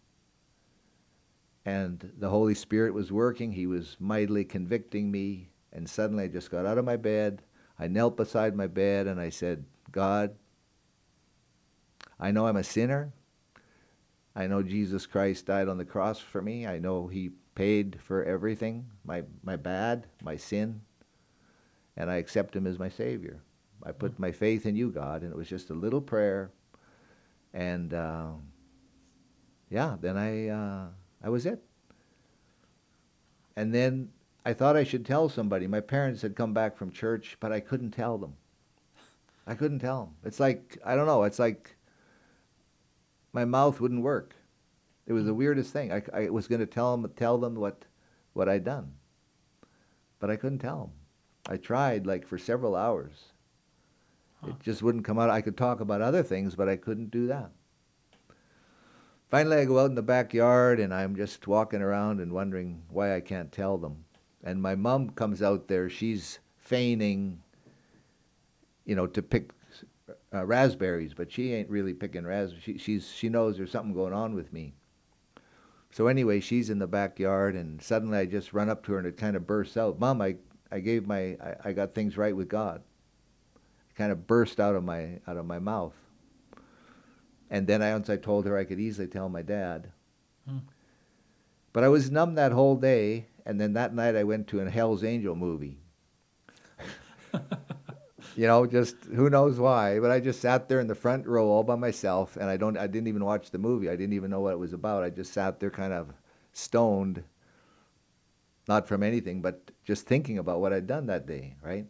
and 1.65 2.13
the 2.19 2.29
Holy 2.29 2.55
Spirit 2.55 2.93
was 2.95 3.13
working. 3.13 3.53
He 3.53 3.67
was 3.67 3.97
mightily 4.01 4.45
convicting 4.45 5.11
me. 5.11 5.51
And 5.73 5.89
suddenly 5.89 6.25
I 6.25 6.29
just 6.29 6.51
got 6.51 6.67
out 6.67 6.79
of 6.79 6.85
my 6.85 6.97
bed. 6.97 7.43
I 7.79 7.89
knelt 7.89 8.17
beside 8.17 8.55
my 8.55 8.67
bed 8.67 9.07
and 9.07 9.21
I 9.21 9.31
said, 9.31 9.65
God, 9.91 10.35
I 12.19 12.31
know 12.31 12.47
I'm 12.47 12.57
a 12.57 12.65
sinner. 12.65 13.13
I 14.35 14.47
know 14.47 14.63
Jesus 14.63 15.07
Christ 15.07 15.47
died 15.47 15.69
on 15.69 15.79
the 15.79 15.85
cross 15.85 16.19
for 16.19 16.43
me. 16.43 16.67
I 16.67 16.79
know 16.79 17.07
He 17.07 17.31
paid 17.55 17.99
for 18.05 18.25
everything 18.25 18.87
my, 19.05 19.23
my 19.43 19.57
bad, 19.57 20.07
my 20.23 20.37
sin. 20.37 20.81
And 21.97 22.11
I 22.11 22.17
accept 22.17 22.57
Him 22.57 22.67
as 22.67 22.79
my 22.79 22.89
Savior. 22.89 23.41
I 23.83 23.93
put 23.93 24.19
my 24.19 24.33
faith 24.33 24.67
in 24.67 24.77
you, 24.77 24.91
God. 24.91 25.23
And 25.23 25.33
it 25.33 25.37
was 25.37 25.49
just 25.49 25.71
a 25.71 25.75
little 25.75 26.01
prayer. 26.01 26.51
And 27.53 27.93
uh, 27.93 28.33
yeah, 29.71 29.97
then 30.01 30.17
I. 30.17 30.49
Uh, 30.49 30.87
that 31.23 31.31
was 31.31 31.47
it. 31.47 31.63
And 33.57 33.75
then 33.75 34.11
I 34.45 34.53
thought 34.53 34.77
I 34.77 34.85
should 34.85 35.07
tell 35.07 35.29
somebody. 35.29 35.67
My 35.67 35.81
parents 35.81 36.23
had 36.23 36.35
come 36.35 36.53
back 36.53 36.77
from 36.77 36.91
church, 36.91 37.37
but 37.41 37.53
I 37.53 37.61
couldn't 37.61 37.93
tell 37.93 38.19
them. 38.19 38.35
I 39.47 39.55
couldn't 39.55 39.81
tell 39.81 40.05
them. 40.05 40.15
It's 40.25 40.41
like, 40.41 40.79
I 40.85 40.95
don't 40.95 41.07
know, 41.07 41.25
it's 41.25 41.39
like 41.39 41.77
my 43.33 43.45
mouth 43.45 43.81
wouldn't 43.81 44.03
work. 44.03 44.35
It 45.07 45.13
was 45.13 45.25
the 45.25 45.35
weirdest 45.35 45.73
thing. 45.73 45.93
I, 45.93 46.03
I 46.13 46.31
was 46.31 46.47
going 46.47 46.61
to 46.61 46.67
tell 46.67 46.97
them, 46.97 47.11
tell 47.17 47.39
them 47.39 47.57
what, 47.57 47.85
what 48.33 48.49
I'd 48.49 48.65
done, 48.65 48.93
but 50.21 50.31
I 50.31 50.37
couldn't 50.37 50.61
tell 50.61 50.79
them. 50.79 50.91
I 51.47 51.57
tried 51.57 52.07
like 52.07 52.27
for 52.27 52.39
several 52.39 52.77
hours. 52.77 53.33
Huh. 54.43 54.51
It 54.51 54.61
just 54.61 54.83
wouldn't 54.83 55.05
come 55.05 55.19
out. 55.19 55.31
I 55.31 55.41
could 55.41 55.57
talk 55.57 55.81
about 55.81 56.03
other 56.03 56.23
things, 56.23 56.55
but 56.55 56.69
I 56.69 56.77
couldn't 56.77 57.11
do 57.11 57.27
that. 57.29 57.51
Finally, 59.31 59.57
I 59.57 59.65
go 59.65 59.79
out 59.79 59.87
in 59.87 59.95
the 59.95 60.03
backyard 60.03 60.79
and 60.79 60.93
I'm 60.93 61.17
just 61.17 61.47
walking 61.47 61.81
around 61.81 62.21
and 62.21 62.33
wondering 62.33 62.83
why 62.91 63.17
I 63.17 63.21
can't 63.21 63.51
tell 63.51 63.79
them. 63.79 64.05
And 64.45 64.61
my 64.61 64.75
mom 64.75 65.11
comes 65.11 65.43
out 65.43 65.69
there. 65.69 65.89
She's 65.89 66.39
feigning, 66.59 67.41
you 68.85 68.95
know, 68.95 69.07
to 69.07 69.23
pick 69.23 69.53
uh, 70.35 70.45
raspberries, 70.45 71.15
but 71.15 71.33
she 71.33 71.55
ain't 71.55 71.71
really 71.71 71.95
picking 71.95 72.27
raspberries. 72.27 72.63
She, 72.63 72.79
she's, 72.79 73.11
she 73.11 73.29
knows 73.29 73.57
there's 73.57 73.71
something 73.71 73.95
going 73.95 74.13
on 74.13 74.35
with 74.35 74.53
me. 74.53 74.75
So 75.93 76.07
anyway, 76.07 76.41
she's 76.41 76.71
in 76.71 76.79
the 76.79 76.87
backyard, 76.87 77.55
and 77.55 77.81
suddenly 77.81 78.19
I 78.19 78.27
just 78.27 78.53
run 78.53 78.71
up 78.71 78.85
to 78.85 78.93
her 78.93 78.99
and 78.99 79.07
it 79.07 79.17
kind 79.19 79.37
of 79.37 79.47
bursts 79.47 79.77
out. 79.77 80.01
Mom, 80.01 80.23
I, 80.23 80.37
I 80.73 80.81
gave 80.81 81.07
my, 81.07 81.37
I, 81.43 81.55
I 81.67 81.73
got 81.73 81.95
things 81.95 82.17
right 82.17 82.35
with 82.35 82.49
God. 82.49 82.83
It 83.91 83.95
kind 83.97 84.11
of 84.11 84.27
burst 84.27 84.59
out 84.59 84.75
of 84.75 84.83
my, 84.83 85.21
out 85.27 85.37
of 85.37 85.45
my 85.45 85.59
mouth. 85.59 85.95
And 87.51 87.67
then 87.67 87.83
I, 87.83 87.93
once 87.93 88.09
I 88.09 88.17
told 88.17 88.47
her 88.47 88.57
I 88.57 88.65
could 88.65 88.81
easily 88.81 89.07
tell 89.07 89.29
my 89.29 89.43
dad. 89.43 89.93
Hmm. 90.49 90.59
But 91.75 91.85
I 91.85 91.89
was 91.89 92.11
numb 92.11 92.35
that 92.37 92.53
whole 92.53 92.77
day, 92.77 93.27
and 93.45 93.61
then 93.61 93.75
that 93.75 93.95
night 93.95 94.17
I 94.17 94.25
went 94.25 94.49
to 94.49 94.61
a 94.61 94.71
Hell's 94.71 95.05
Angel 95.05 95.35
movie. 95.35 95.79
you 98.37 98.47
know, 98.47 98.67
just 98.67 98.97
who 99.15 99.29
knows 99.29 99.59
why, 99.59 99.99
but 99.99 100.11
I 100.11 100.21
just 100.21 100.41
sat 100.41 100.69
there 100.69 100.81
in 100.81 100.87
the 100.87 100.95
front 100.95 101.27
row 101.27 101.49
all 101.49 101.63
by 101.63 101.77
myself, 101.77 102.37
and 102.37 102.47
I 102.47 102.57
don't, 102.57 102.79
I 102.79 102.87
didn't 102.87 103.09
even 103.09 103.25
watch 103.25 103.51
the 103.51 103.59
movie. 103.59 103.91
I 103.91 103.97
didn't 103.97 104.15
even 104.15 104.31
know 104.31 104.41
what 104.41 104.55
it 104.55 104.59
was 104.59 104.73
about. 104.73 105.03
I 105.03 105.11
just 105.11 105.33
sat 105.33 105.61
there, 105.61 105.71
kind 105.71 105.93
of 105.93 106.13
stoned, 106.53 107.23
not 108.69 108.87
from 108.87 109.03
anything, 109.03 109.43
but 109.43 109.71
just 109.85 110.07
thinking 110.07 110.39
about 110.39 110.61
what 110.61 110.73
I'd 110.73 110.87
done 110.87 111.07
that 111.07 111.27
day, 111.27 111.57
right? 111.63 111.87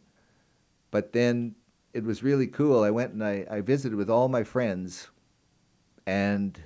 But 0.90 1.12
then 1.12 1.54
it 1.92 2.04
was 2.04 2.22
really 2.22 2.46
cool. 2.46 2.82
I 2.82 2.90
went 2.90 3.12
and 3.12 3.22
I, 3.22 3.46
I 3.50 3.60
visited 3.60 3.96
with 3.96 4.08
all 4.08 4.28
my 4.28 4.44
friends 4.44 5.08
and 6.06 6.58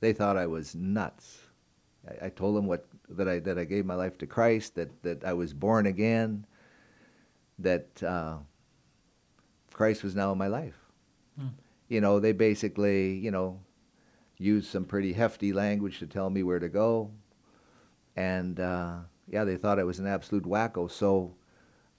they 0.00 0.12
thought 0.12 0.36
I 0.36 0.46
was 0.46 0.74
nuts. 0.74 1.38
I, 2.08 2.26
I, 2.26 2.28
told 2.28 2.56
them 2.56 2.66
what 2.66 2.86
that 3.08 3.28
I 3.28 3.38
that 3.40 3.58
I 3.58 3.64
gave 3.64 3.86
my 3.86 3.94
life 3.94 4.18
to 4.18 4.26
Christ, 4.26 4.74
that 4.74 5.02
that 5.02 5.24
I 5.24 5.32
was 5.32 5.52
born 5.52 5.86
again, 5.86 6.46
that 7.58 8.02
uh, 8.02 8.36
Christ 9.72 10.04
was 10.04 10.14
now 10.14 10.32
in 10.32 10.38
my 10.38 10.48
life. 10.48 10.76
Hmm. 11.38 11.48
You 11.88 12.00
know, 12.00 12.20
they 12.20 12.32
basically, 12.32 13.14
you 13.14 13.30
know, 13.30 13.60
used 14.38 14.70
some 14.70 14.84
pretty 14.84 15.12
hefty 15.12 15.52
language 15.52 15.98
to 16.00 16.06
tell 16.06 16.30
me 16.30 16.42
where 16.42 16.58
to 16.58 16.68
go, 16.68 17.10
and 18.16 18.60
uh, 18.60 18.98
yeah, 19.28 19.44
they 19.44 19.56
thought 19.56 19.78
I 19.78 19.84
was 19.84 19.98
an 19.98 20.06
absolute 20.06 20.44
wacko. 20.44 20.90
So, 20.90 21.34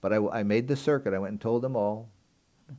but 0.00 0.12
I, 0.12 0.16
I 0.28 0.42
made 0.42 0.68
the 0.68 0.76
circuit. 0.76 1.14
I 1.14 1.18
went 1.18 1.32
and 1.32 1.40
told 1.40 1.62
them 1.62 1.76
all 1.76 2.08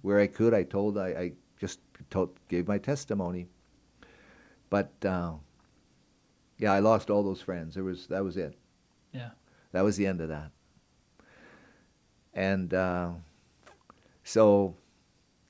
where 0.01 0.20
I 0.20 0.27
could. 0.27 0.54
I 0.54 0.63
told 0.63 0.98
I, 0.98 1.08
I 1.08 1.32
just 1.60 1.80
told, 2.10 2.38
gave 2.50 2.68
my 2.68 2.77
testimony 2.77 3.48
but 4.70 4.92
uh, 5.06 5.34
yeah, 6.58 6.74
I 6.74 6.80
lost 6.80 7.10
all 7.10 7.24
those 7.24 7.42
friends. 7.42 7.75
There 7.75 7.84
was 7.84 8.08
that 8.08 8.24
was 8.24 8.38
it. 8.38 8.58
Yeah. 9.12 9.30
That 9.72 9.84
was 9.84 9.98
the 9.98 10.08
end 10.08 10.22
of 10.22 10.30
that. 10.30 10.51
And 12.34 12.74
uh, 12.74 13.12
so 14.24 14.75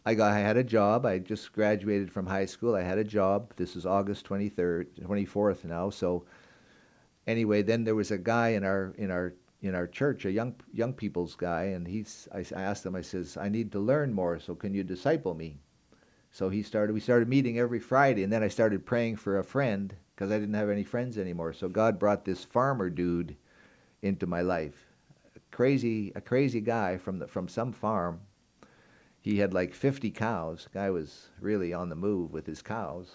I 0.06 0.14
got 0.14 0.32
I 0.32 0.40
had 0.40 0.58
a 0.58 0.64
job. 0.64 1.06
I 1.06 1.20
just 1.20 1.52
graduated 1.54 2.12
from 2.12 2.26
high 2.26 2.46
school. 2.46 2.76
I 2.76 2.84
had 2.84 2.98
a 2.98 3.04
job. 3.04 3.54
This 3.56 3.76
is 3.76 3.86
August 3.86 4.28
23rd, 4.28 4.88
24th 5.02 5.66
now. 5.66 5.90
So 5.90 6.26
anyway, 7.28 7.62
then 7.62 7.84
there 7.84 7.96
was 7.96 8.10
a 8.12 8.18
guy 8.18 8.50
in 8.50 8.64
our 8.64 8.94
in 8.98 9.12
our 9.12 9.36
in 9.62 9.76
our 9.76 9.88
church, 9.88 10.26
a 10.26 10.32
young 10.32 10.56
young 10.74 10.94
people's 10.94 11.36
guy, 11.36 11.64
and 11.66 11.88
he's 11.88 12.28
I, 12.34 12.46
I 12.56 12.62
asked 12.62 12.86
him. 12.86 12.96
I 12.96 13.02
says, 13.02 13.38
I 13.38 13.50
need 13.50 13.72
to 13.74 13.80
learn 13.80 14.14
more. 14.14 14.40
So 14.40 14.56
can 14.56 14.74
you 14.74 14.84
disciple 14.84 15.34
me? 15.34 15.60
So 16.32 16.50
he 16.50 16.64
started. 16.64 16.94
We 16.94 17.00
started 17.00 17.28
meeting 17.28 17.60
every 17.60 17.80
Friday, 17.80 18.24
and 18.24 18.32
then 18.32 18.44
I 18.44 18.48
started 18.48 18.86
praying 18.86 19.18
for 19.18 19.38
a 19.38 19.44
friend 19.44 19.96
because 20.16 20.32
I 20.32 20.40
didn't 20.40 20.56
have 20.56 20.70
any 20.70 20.84
friends 20.84 21.18
anymore. 21.18 21.54
So 21.54 21.68
God 21.68 22.00
brought 22.00 22.26
this 22.26 22.44
farmer 22.44 22.90
dude 22.90 23.36
into 24.02 24.28
my 24.28 24.42
life, 24.42 24.88
crazy 25.52 26.12
a 26.16 26.22
crazy 26.22 26.62
guy 26.62 26.98
from 26.98 27.20
the 27.20 27.28
from 27.28 27.48
some 27.48 27.72
farm. 27.72 28.22
He 29.20 29.40
had 29.40 29.54
like 29.54 29.74
50 29.74 30.12
cows. 30.12 30.70
Guy 30.74 30.90
was 30.90 31.28
really 31.42 31.74
on 31.74 31.90
the 31.90 31.96
move 31.96 32.32
with 32.32 32.46
his 32.46 32.62
cows. 32.62 33.10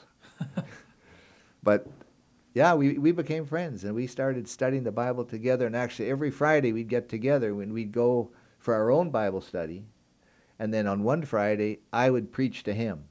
but 1.63 1.87
yeah, 2.55 2.75
we, 2.75 2.99
we 2.99 3.13
became 3.13 3.47
friends 3.47 3.85
and 3.85 3.95
we 3.95 4.07
started 4.07 4.49
studying 4.49 4.85
the 4.85 4.93
Bible 4.93 5.25
together. 5.25 5.67
And 5.67 5.75
actually, 5.75 6.11
every 6.11 6.31
Friday 6.31 6.73
we'd 6.73 6.89
get 6.89 7.09
together 7.09 7.55
when 7.55 7.73
we'd 7.73 7.93
go 7.93 8.31
for 8.59 8.75
our 8.75 8.91
own 8.91 9.11
Bible 9.11 9.41
study. 9.41 9.85
And 10.59 10.73
then 10.73 10.87
on 10.87 11.03
one 11.03 11.25
Friday, 11.25 11.81
I 11.93 12.11
would 12.11 12.33
preach 12.33 12.63
to 12.65 12.75
him. 12.75 13.05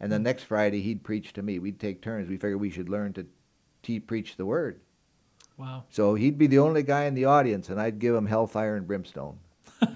And 0.00 0.10
the 0.10 0.18
next 0.18 0.44
Friday, 0.44 0.82
he'd 0.82 1.04
preach 1.04 1.32
to 1.34 1.42
me. 1.42 1.58
We'd 1.58 1.78
take 1.78 2.02
turns. 2.02 2.28
We 2.28 2.36
figured 2.36 2.60
we 2.60 2.70
should 2.70 2.88
learn 2.88 3.12
to 3.14 3.26
te- 3.82 4.00
preach 4.00 4.36
the 4.36 4.46
word. 4.46 4.80
Wow. 5.56 5.84
So 5.88 6.14
he'd 6.14 6.36
be 6.36 6.48
the 6.48 6.58
only 6.58 6.82
guy 6.82 7.04
in 7.04 7.14
the 7.14 7.26
audience, 7.26 7.68
and 7.68 7.80
I'd 7.80 8.00
give 8.00 8.14
him 8.14 8.26
hellfire 8.26 8.76
and 8.76 8.86
brimstone. 8.86 9.38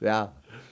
yeah. 0.00 0.28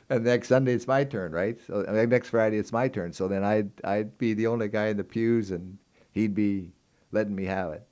And 0.08 0.24
next 0.24 0.48
Sunday 0.48 0.72
it's 0.72 0.86
my 0.86 1.04
turn, 1.04 1.32
right? 1.32 1.58
So 1.66 1.84
I 1.88 1.92
mean, 1.92 2.08
next 2.08 2.28
Friday 2.28 2.58
it's 2.58 2.72
my 2.72 2.88
turn. 2.88 3.12
So 3.12 3.28
then 3.28 3.42
I'd 3.42 3.70
I'd 3.84 4.16
be 4.18 4.34
the 4.34 4.46
only 4.46 4.68
guy 4.68 4.86
in 4.86 4.96
the 4.96 5.04
pews, 5.04 5.50
and 5.50 5.78
he'd 6.12 6.34
be 6.34 6.72
letting 7.12 7.34
me 7.34 7.44
have 7.44 7.72
it. 7.72 7.86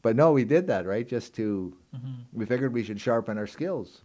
But 0.00 0.16
no, 0.16 0.32
we 0.32 0.44
did 0.44 0.66
that, 0.68 0.86
right? 0.86 1.06
Just 1.06 1.34
to 1.34 1.76
we 2.32 2.46
figured 2.46 2.72
we 2.72 2.84
should 2.84 3.00
sharpen 3.00 3.36
our 3.36 3.46
skills. 3.46 4.02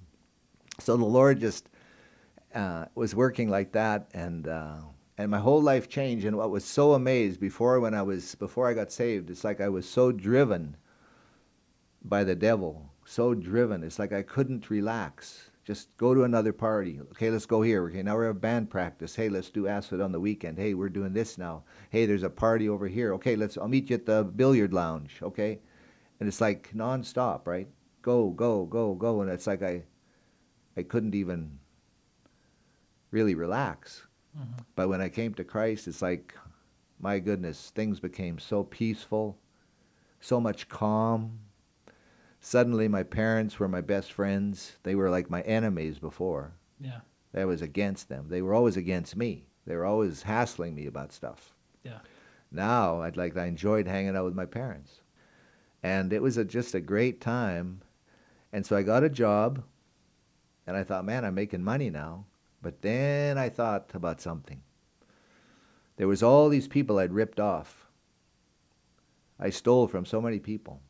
So 0.79 0.98
the 0.98 1.05
Lord 1.05 1.39
just 1.39 1.70
uh, 2.53 2.86
was 2.96 3.15
working 3.15 3.50
like 3.50 3.72
that, 3.74 4.10
and 4.13 4.48
uh, 4.48 4.77
and 5.17 5.32
my 5.32 5.39
whole 5.39 5.62
life 5.62 5.88
changed. 5.88 6.25
And 6.25 6.36
what 6.36 6.51
was 6.51 6.65
so 6.65 6.93
amazed 6.93 7.39
before 7.39 7.79
when 7.79 7.93
I 7.93 8.01
was 8.01 8.36
before 8.36 8.67
I 8.67 8.74
got 8.74 8.91
saved, 8.91 9.29
it's 9.29 9.43
like 9.43 9.62
I 9.62 9.70
was 9.70 9.88
so 9.88 10.12
driven 10.12 10.75
by 12.03 12.24
the 12.24 12.36
devil, 12.36 12.91
so 13.05 13.34
driven. 13.34 13.84
It's 13.84 14.00
like 14.00 14.12
I 14.12 14.24
couldn't 14.24 14.70
relax. 14.70 15.50
Just 15.63 15.96
go 15.98 16.13
to 16.13 16.24
another 16.24 16.51
party. 16.51 17.00
Okay, 17.12 17.29
let's 17.29 17.46
go 17.46 17.62
here. 17.62 17.86
Okay, 17.86 18.03
now 18.03 18.15
we're 18.15 18.29
at 18.29 18.41
band 18.41 18.70
practice. 18.70 19.15
Hey, 19.15 19.29
let's 19.29 19.50
do 19.50 19.67
acid 19.67 20.01
on 20.01 20.12
the 20.12 20.20
weekend. 20.20 20.58
Hey, 20.58 20.74
we're 20.74 20.89
doing 20.89 21.13
this 21.13 21.38
now. 21.38 21.63
Hey, 21.89 22.05
there's 22.05 22.24
a 22.24 22.29
party 22.29 22.67
over 22.67 22.88
here. 22.88 23.13
Okay, 23.13 23.38
let's. 23.38 23.58
I'll 23.58 23.70
meet 23.70 23.89
you 23.89 23.96
at 23.96 24.05
the 24.05 24.24
billiard 24.24 24.74
lounge. 24.74 25.20
Okay, 25.22 25.60
and 26.20 26.27
it's 26.27 26.41
like 26.41 26.72
nonstop, 26.75 27.48
right? 27.48 27.70
Go, 28.01 28.32
go, 28.32 28.65
go, 28.65 28.93
go, 28.93 29.22
and 29.22 29.32
it's 29.32 29.48
like 29.48 29.63
I, 29.63 29.84
I 30.75 30.84
couldn't 30.84 31.15
even 31.15 31.60
really 33.12 33.36
relax. 33.36 34.05
Mm-hmm. 34.38 34.63
But 34.75 34.89
when 34.89 35.00
I 35.00 35.08
came 35.08 35.34
to 35.36 35.46
Christ, 35.46 35.88
it's 35.88 36.01
like, 36.01 36.36
my 37.00 37.20
goodness, 37.20 37.72
things 37.74 38.01
became 38.01 38.39
so 38.39 38.63
peaceful, 38.63 39.38
so 40.20 40.41
much 40.41 40.67
calm. 40.67 41.39
Suddenly, 42.46 42.90
my 42.90 43.04
parents 43.04 43.58
were 43.58 43.70
my 43.70 43.80
best 43.80 44.12
friends. 44.12 44.74
They 44.84 44.96
were 44.96 45.10
like 45.10 45.30
my 45.30 45.42
enemies 45.44 45.98
before. 45.98 46.52
Yeah. 46.78 47.00
I 47.34 47.46
was 47.46 47.62
against 47.62 48.10
them. 48.10 48.26
They 48.28 48.42
were 48.42 48.54
always 48.54 48.76
against 48.76 49.16
me. 49.16 49.46
They 49.66 49.78
were 49.78 49.86
always 49.86 50.24
hassling 50.24 50.76
me 50.76 50.86
about 50.86 51.14
stuff. 51.14 51.56
Yeah. 51.84 52.00
Now, 52.52 53.02
I'd 53.02 53.16
like 53.16 53.38
I 53.38 53.46
enjoyed 53.46 53.88
hanging 53.88 54.18
out 54.18 54.26
with 54.26 54.36
my 54.36 54.46
parents, 54.46 55.00
and 55.84 56.12
it 56.12 56.22
was 56.22 56.36
a, 56.36 56.44
just 56.44 56.76
a 56.76 56.82
great 56.82 57.22
time. 57.22 57.82
And 58.52 58.66
so 58.66 58.76
I 58.76 58.84
got 58.84 59.06
a 59.06 59.10
job, 59.10 59.64
and 60.68 60.76
I 60.76 60.84
thought, 60.84 61.06
man, 61.06 61.24
I'm 61.24 61.36
making 61.36 61.64
money 61.64 61.90
now. 61.90 62.26
But 62.62 62.82
then 62.82 63.38
I 63.38 63.48
thought 63.48 63.92
about 63.94 64.20
something. 64.20 64.62
There 65.96 66.10
was 66.10 66.22
all 66.22 66.50
these 66.50 66.68
people 66.68 67.00
I'd 67.00 67.14
ripped 67.14 67.40
off. 67.40 67.88
I 69.39 69.50
stole 69.50 69.88
from 69.88 70.06
so 70.06 70.20
many 70.20 70.39
people. 70.39 70.82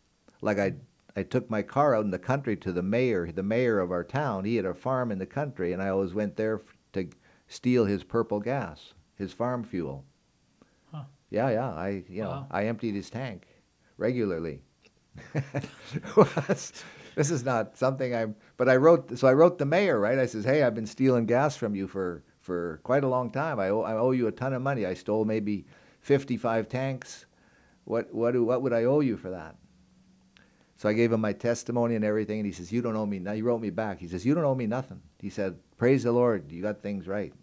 Like 0.41 0.57
I 0.57 0.73
I 1.15 1.23
took 1.23 1.49
my 1.49 1.61
car 1.61 1.95
out 1.95 2.05
in 2.05 2.11
the 2.11 2.19
country 2.19 2.55
to 2.57 2.71
the 2.71 2.81
mayor, 2.83 3.31
the 3.31 3.43
mayor 3.43 3.79
of 3.79 3.91
our 3.91 4.03
town. 4.03 4.45
He 4.45 4.55
had 4.55 4.65
a 4.65 4.73
farm 4.73 5.11
in 5.11 5.19
the 5.19 5.25
country 5.25 5.71
and 5.73 5.81
I 5.81 5.89
always 5.89 6.13
went 6.13 6.35
there 6.35 6.55
f- 6.59 6.77
to 6.93 7.07
steal 7.47 7.85
his 7.85 8.03
purple 8.03 8.39
gas, 8.39 8.93
his 9.15 9.31
farm 9.33 9.63
fuel. 9.63 10.05
Huh. 10.91 11.03
Yeah, 11.29 11.49
yeah, 11.51 11.71
I 11.73 12.03
you 12.09 12.21
know, 12.23 12.29
Wow. 12.29 12.47
I 12.51 12.65
emptied 12.65 12.95
his 12.95 13.09
tank 13.09 13.47
regularly. 13.97 14.61
this 17.15 17.29
is 17.29 17.43
not 17.43 17.77
something 17.77 18.15
I'm 18.15 18.35
but 18.57 18.67
I 18.69 18.77
wrote 18.77 19.17
so 19.17 19.27
I 19.27 19.33
wrote 19.33 19.57
the 19.59 19.65
mayor, 19.65 19.99
right? 19.99 20.17
I 20.17 20.25
says, 20.25 20.43
"Hey, 20.45 20.63
I've 20.63 20.75
been 20.75 20.87
stealing 20.87 21.25
gas 21.25 21.55
from 21.55 21.75
you 21.75 21.87
for 21.87 22.23
for 22.39 22.79
quite 22.83 23.03
a 23.03 23.07
long 23.07 23.29
time. 23.31 23.59
I 23.59 23.69
owe, 23.69 23.81
I 23.81 23.93
owe 23.93 24.11
you 24.11 24.27
a 24.27 24.31
ton 24.31 24.53
of 24.53 24.61
money. 24.61 24.85
I 24.85 24.95
stole 24.95 25.23
maybe 25.25 25.65
55 26.01 26.67
tanks. 26.67 27.25
What 27.85 28.13
what 28.13 28.31
do, 28.31 28.43
what 28.43 28.61
would 28.63 28.73
I 28.73 28.85
owe 28.85 29.01
you 29.01 29.17
for 29.17 29.29
that?" 29.29 29.55
So 30.77 30.89
I 30.89 30.93
gave 30.93 31.11
him 31.13 31.21
my 31.21 31.33
testimony 31.33 31.95
and 31.95 32.03
everything, 32.03 32.39
and 32.39 32.45
he 32.45 32.51
says, 32.51 32.71
"You 32.71 32.81
don't 32.81 32.95
owe 32.95 33.05
me." 33.05 33.19
Now 33.19 33.33
he 33.33 33.41
wrote 33.41 33.61
me 33.61 33.69
back. 33.69 33.99
He 33.99 34.07
says, 34.07 34.25
"You 34.25 34.33
don't 34.35 34.43
owe 34.43 34.55
me 34.55 34.67
nothing." 34.67 35.01
He 35.19 35.29
said, 35.29 35.55
"Praise 35.77 36.03
the 36.03 36.11
Lord, 36.11 36.51
you 36.51 36.61
got 36.61 36.81
things 36.81 37.07
right." 37.07 37.33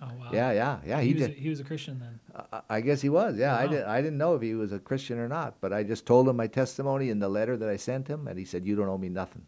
Oh 0.00 0.06
wow. 0.18 0.30
Yeah, 0.32 0.52
yeah, 0.52 0.78
yeah. 0.86 1.00
He, 1.00 1.08
He, 1.08 1.14
was, 1.14 1.22
did. 1.22 1.30
a, 1.36 1.40
he 1.40 1.48
was 1.48 1.60
a 1.60 1.64
Christian 1.64 1.98
then. 1.98 2.20
I- 2.52 2.62
I 2.76 2.80
guess 2.80 3.00
he 3.02 3.08
was. 3.08 3.36
Yeah, 3.36 3.56
I 3.56 3.64
Wow. 3.66 3.70
didn't. 3.72 3.88
I 3.88 4.00
didn't 4.00 4.18
know 4.18 4.34
if 4.34 4.42
he 4.42 4.54
was 4.54 4.72
a 4.72 4.78
Christian 4.78 5.18
or 5.18 5.28
not, 5.28 5.60
but 5.60 5.72
I 5.72 5.82
just 5.82 6.06
told 6.06 6.28
him 6.28 6.36
my 6.36 6.46
testimony 6.46 7.10
in 7.10 7.18
the 7.18 7.28
letter 7.28 7.56
that 7.56 7.68
I 7.68 7.76
sent 7.76 8.08
him, 8.08 8.26
and 8.28 8.38
he 8.38 8.44
said, 8.44 8.64
"You 8.64 8.74
don't 8.76 8.88
owe 8.88 8.98
me 8.98 9.08
nothing." 9.08 9.42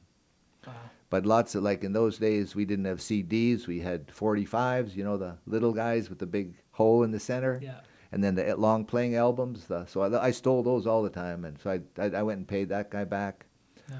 Wow. 0.66 0.74
But 1.08 1.26
lots 1.26 1.54
of 1.56 1.62
like 1.64 1.82
in 1.82 1.92
those 1.92 2.18
days, 2.18 2.54
we 2.54 2.64
didn't 2.64 2.84
have 2.84 2.98
CDs. 3.00 3.66
We 3.66 3.80
had 3.80 4.08
45s. 4.12 4.94
You 4.94 5.02
know, 5.04 5.16
the 5.16 5.36
little 5.46 5.72
guys 5.72 6.08
with 6.08 6.18
the 6.20 6.26
big 6.26 6.54
hole 6.72 7.02
in 7.02 7.10
the 7.10 7.18
center, 7.20 7.58
Yeah. 7.62 7.80
And 8.12 8.22
then 8.22 8.34
the 8.34 8.56
long 8.56 8.84
playing 8.84 9.14
albums. 9.14 9.66
The, 9.66 9.86
so 9.86 10.02
I, 10.02 10.26
I 10.26 10.30
stole 10.30 10.62
those 10.62 10.86
all 10.86 11.02
the 11.02 11.10
time, 11.10 11.44
and 11.44 11.58
so 11.60 11.70
I, 11.70 12.02
I 12.02 12.10
I 12.18 12.22
went 12.22 12.38
and 12.38 12.48
paid 12.48 12.68
that 12.68 12.90
guy 12.90 13.04
back. 13.04 13.46
Yeah. 13.88 13.96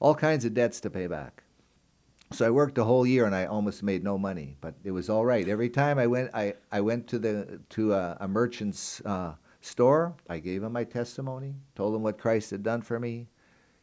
All 0.00 0.14
kinds 0.14 0.44
of 0.44 0.54
debts 0.54 0.80
to 0.80 0.90
pay 0.90 1.06
back. 1.06 1.44
So 2.32 2.46
I 2.46 2.50
worked 2.50 2.78
a 2.78 2.84
whole 2.84 3.06
year 3.06 3.26
and 3.26 3.34
I 3.34 3.44
almost 3.44 3.82
made 3.82 4.02
no 4.02 4.16
money, 4.16 4.56
but 4.60 4.74
it 4.84 4.90
was 4.90 5.10
all 5.10 5.24
right. 5.24 5.46
Every 5.46 5.68
time 5.68 5.98
I 5.98 6.06
went, 6.06 6.30
I, 6.32 6.54
I 6.70 6.80
went 6.80 7.06
to 7.08 7.18
the 7.18 7.60
to 7.70 7.92
a, 7.92 8.16
a 8.20 8.28
merchant's 8.28 9.02
uh, 9.04 9.34
store. 9.60 10.14
I 10.30 10.38
gave 10.38 10.62
him 10.62 10.72
my 10.72 10.84
testimony, 10.84 11.54
told 11.74 11.94
him 11.94 12.02
what 12.02 12.18
Christ 12.18 12.50
had 12.50 12.62
done 12.62 12.80
for 12.80 12.98
me, 12.98 13.28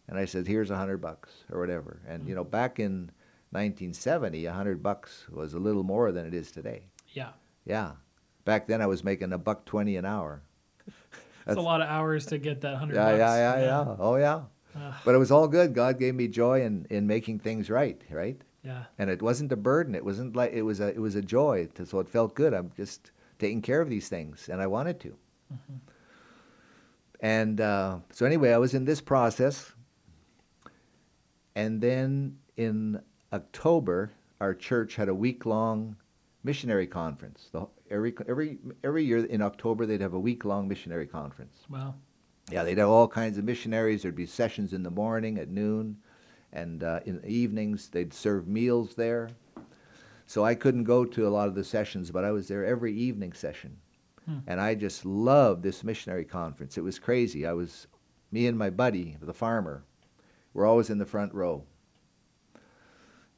and 0.08 0.18
I 0.18 0.26
said, 0.26 0.48
"Here's 0.48 0.72
a 0.72 0.78
hundred 0.78 0.98
bucks 0.98 1.30
or 1.52 1.60
whatever." 1.60 2.02
And 2.08 2.28
you 2.28 2.34
know, 2.34 2.44
back 2.44 2.80
in 2.80 3.12
1970, 3.52 4.46
a 4.46 4.54
hundred 4.54 4.82
bucks 4.82 5.28
was 5.30 5.54
a 5.54 5.60
little 5.60 5.84
more 5.84 6.12
than 6.12 6.26
it 6.26 6.34
is 6.34 6.52
today. 6.52 6.84
Yeah. 7.10 7.32
Yeah, 7.66 7.92
back 8.46 8.68
then 8.68 8.82
I 8.82 8.88
was 8.88 9.04
making 9.04 9.34
a 9.34 9.38
buck 9.38 9.66
twenty 9.66 9.96
an 9.98 10.06
hour. 10.06 10.42
It's 11.42 11.56
That's- 11.56 11.64
a 11.66 11.68
lot 11.68 11.82
of 11.82 11.88
hours 11.88 12.28
to 12.28 12.38
get 12.38 12.62
that 12.62 12.76
hundred 12.78 12.96
Yeah, 12.96 13.06
bucks. 13.06 13.18
yeah, 13.20 13.58
yeah, 13.60 13.66
yeah. 13.66 13.96
Oh 13.98 14.16
yeah. 14.18 14.42
Uh, 14.76 14.94
But 15.04 15.16
it 15.16 15.18
was 15.18 15.32
all 15.32 15.48
good. 15.48 15.74
God 15.74 15.98
gave 15.98 16.14
me 16.14 16.28
joy 16.28 16.62
in, 16.62 16.86
in 16.92 17.08
making 17.08 17.40
things 17.40 17.72
right, 17.72 18.00
right? 18.12 18.40
yeah. 18.64 18.84
and 19.00 19.10
it 19.10 19.20
wasn't 19.22 19.52
a 19.52 19.56
burden. 19.56 19.96
It 19.96 20.06
wasn't 20.06 20.36
like 20.36 20.52
it 20.54 20.62
was 20.62 20.80
a 20.80 20.90
it 20.90 21.00
was 21.00 21.16
a 21.16 21.24
joy. 21.24 21.68
To, 21.76 21.86
so 21.88 22.00
it 22.00 22.08
felt 22.10 22.36
good. 22.36 22.54
I'm 22.54 22.70
just 22.78 23.10
taking 23.40 23.62
care 23.64 23.82
of 23.82 23.90
these 23.90 24.10
things, 24.10 24.48
and 24.52 24.62
I 24.62 24.68
wanted 24.68 25.00
to. 25.00 25.16
And 27.22 27.60
uh, 27.62 28.00
so 28.12 28.26
anyway, 28.26 28.52
I 28.54 28.58
was 28.58 28.74
in 28.76 28.86
this 28.86 29.02
process, 29.02 29.74
and 31.56 31.82
then 31.82 32.38
in 32.58 33.02
October, 33.34 34.12
our 34.40 34.54
church 34.54 34.96
had 34.96 35.10
a 35.10 35.16
week 35.16 35.46
long 35.46 35.96
missionary 36.44 36.88
conference. 36.88 37.50
The, 37.52 37.68
every 37.90 38.14
every 38.28 38.58
every 38.84 39.04
year 39.04 39.26
in 39.26 39.42
October, 39.42 39.86
they'd 39.86 40.02
have 40.02 40.14
a 40.14 40.20
week 40.20 40.46
long 40.46 40.68
missionary 40.68 41.08
conference. 41.08 41.58
Wow. 41.70 41.96
Yeah, 42.52 42.64
they'd 42.64 42.78
have 42.80 42.90
all 42.90 43.08
kinds 43.08 43.38
of 43.38 43.44
missionaries. 43.44 44.02
There'd 44.02 44.16
be 44.16 44.26
sessions 44.26 44.74
in 44.74 44.82
the 44.84 44.90
morning, 44.90 45.38
at 45.38 45.50
noon, 45.50 45.98
and 46.52 46.84
uh, 46.84 47.02
in 47.06 47.22
the 47.22 47.28
evenings 47.28 47.90
they'd 47.90 48.14
serve 48.14 48.48
meals 48.48 48.96
there. 48.96 49.30
So 50.26 50.46
I 50.46 50.56
couldn't 50.56 50.84
go 50.84 51.06
to 51.06 51.28
a 51.28 51.30
lot 51.30 51.48
of 51.48 51.56
the 51.56 51.64
sessions, 51.64 52.12
but 52.12 52.24
I 52.24 52.32
was 52.32 52.48
there 52.48 52.66
every 52.66 52.94
evening 52.94 53.34
session, 53.34 53.78
and 54.48 54.62
I 54.62 54.76
just 54.76 55.06
loved 55.06 55.64
this 55.64 55.84
missionary 55.84 56.26
conference. 56.26 56.78
It 56.78 56.84
was 56.84 57.00
crazy. 57.00 57.46
I 57.48 57.54
was, 57.54 57.88
me 58.32 58.46
and 58.46 58.58
my 58.58 58.70
buddy, 58.70 59.18
the 59.22 59.34
farmer, 59.34 59.84
were 60.54 60.68
always 60.68 60.92
in 60.92 61.00
the 61.00 61.06
front 61.06 61.34
row. 61.34 61.64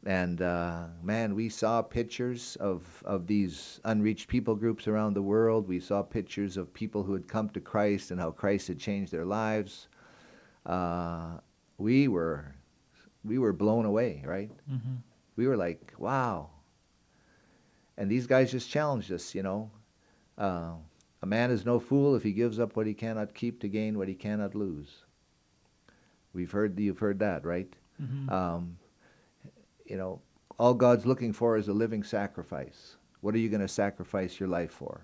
And 0.06 0.42
uh, 0.42 0.86
man, 1.04 1.36
we 1.36 1.48
saw 1.50 1.82
pictures 1.84 2.56
of, 2.60 3.04
of 3.06 3.28
these 3.28 3.80
unreached 3.86 4.28
people 4.28 4.56
groups 4.56 4.88
around 4.88 5.14
the 5.14 5.22
world. 5.22 5.68
We 5.68 5.80
saw 5.80 6.02
pictures 6.02 6.58
of 6.58 6.74
people 6.74 7.04
who 7.04 7.14
had 7.14 7.28
come 7.28 7.50
to 7.50 7.62
Christ 7.62 8.10
and 8.10 8.20
how 8.20 8.32
Christ 8.32 8.68
had 8.68 8.80
changed 8.80 9.12
their 9.12 9.26
lives. 9.26 9.88
Uh, 10.66 11.38
we 11.78 12.08
were 12.08 12.56
we 13.24 13.38
were 13.38 13.54
blown 13.54 13.86
away, 13.86 14.24
right? 14.26 14.52
hmm 14.68 14.96
We 15.36 15.48
were 15.48 15.58
like, 15.58 15.94
wow. 15.98 16.50
And 17.98 18.10
these 18.10 18.26
guys 18.26 18.52
just 18.52 18.70
challenged 18.70 19.12
us, 19.12 19.36
you 19.36 19.44
know. 19.44 19.70
Uh, 20.38 20.74
a 21.22 21.26
man 21.28 21.52
is 21.52 21.66
no 21.66 21.80
fool 21.80 22.16
if 22.16 22.24
he 22.24 22.32
gives 22.32 22.60
up 22.60 22.76
what 22.76 22.88
he 22.88 22.94
cannot 22.96 23.36
keep 23.36 23.60
to 23.62 23.68
gain 23.68 23.98
what 23.98 24.08
he 24.08 24.16
cannot 24.16 24.56
lose. 24.56 25.06
We've 26.34 26.52
heard 26.52 26.80
you've 26.80 27.00
heard 27.00 27.20
that, 27.20 27.46
right? 27.46 27.72
hmm 27.98 28.30
Um, 28.30 28.78
you 29.92 29.98
know, 29.98 30.22
all 30.58 30.74
God's 30.74 31.06
looking 31.06 31.34
for 31.34 31.58
is 31.58 31.68
a 31.68 31.74
living 31.74 32.02
sacrifice. 32.02 32.96
What 33.20 33.36
are 33.36 33.40
you 33.40 33.50
going 33.50 33.62
to 33.62 33.68
sacrifice 33.68 34.40
your 34.40 34.48
life 34.48 34.72
for? 34.72 35.02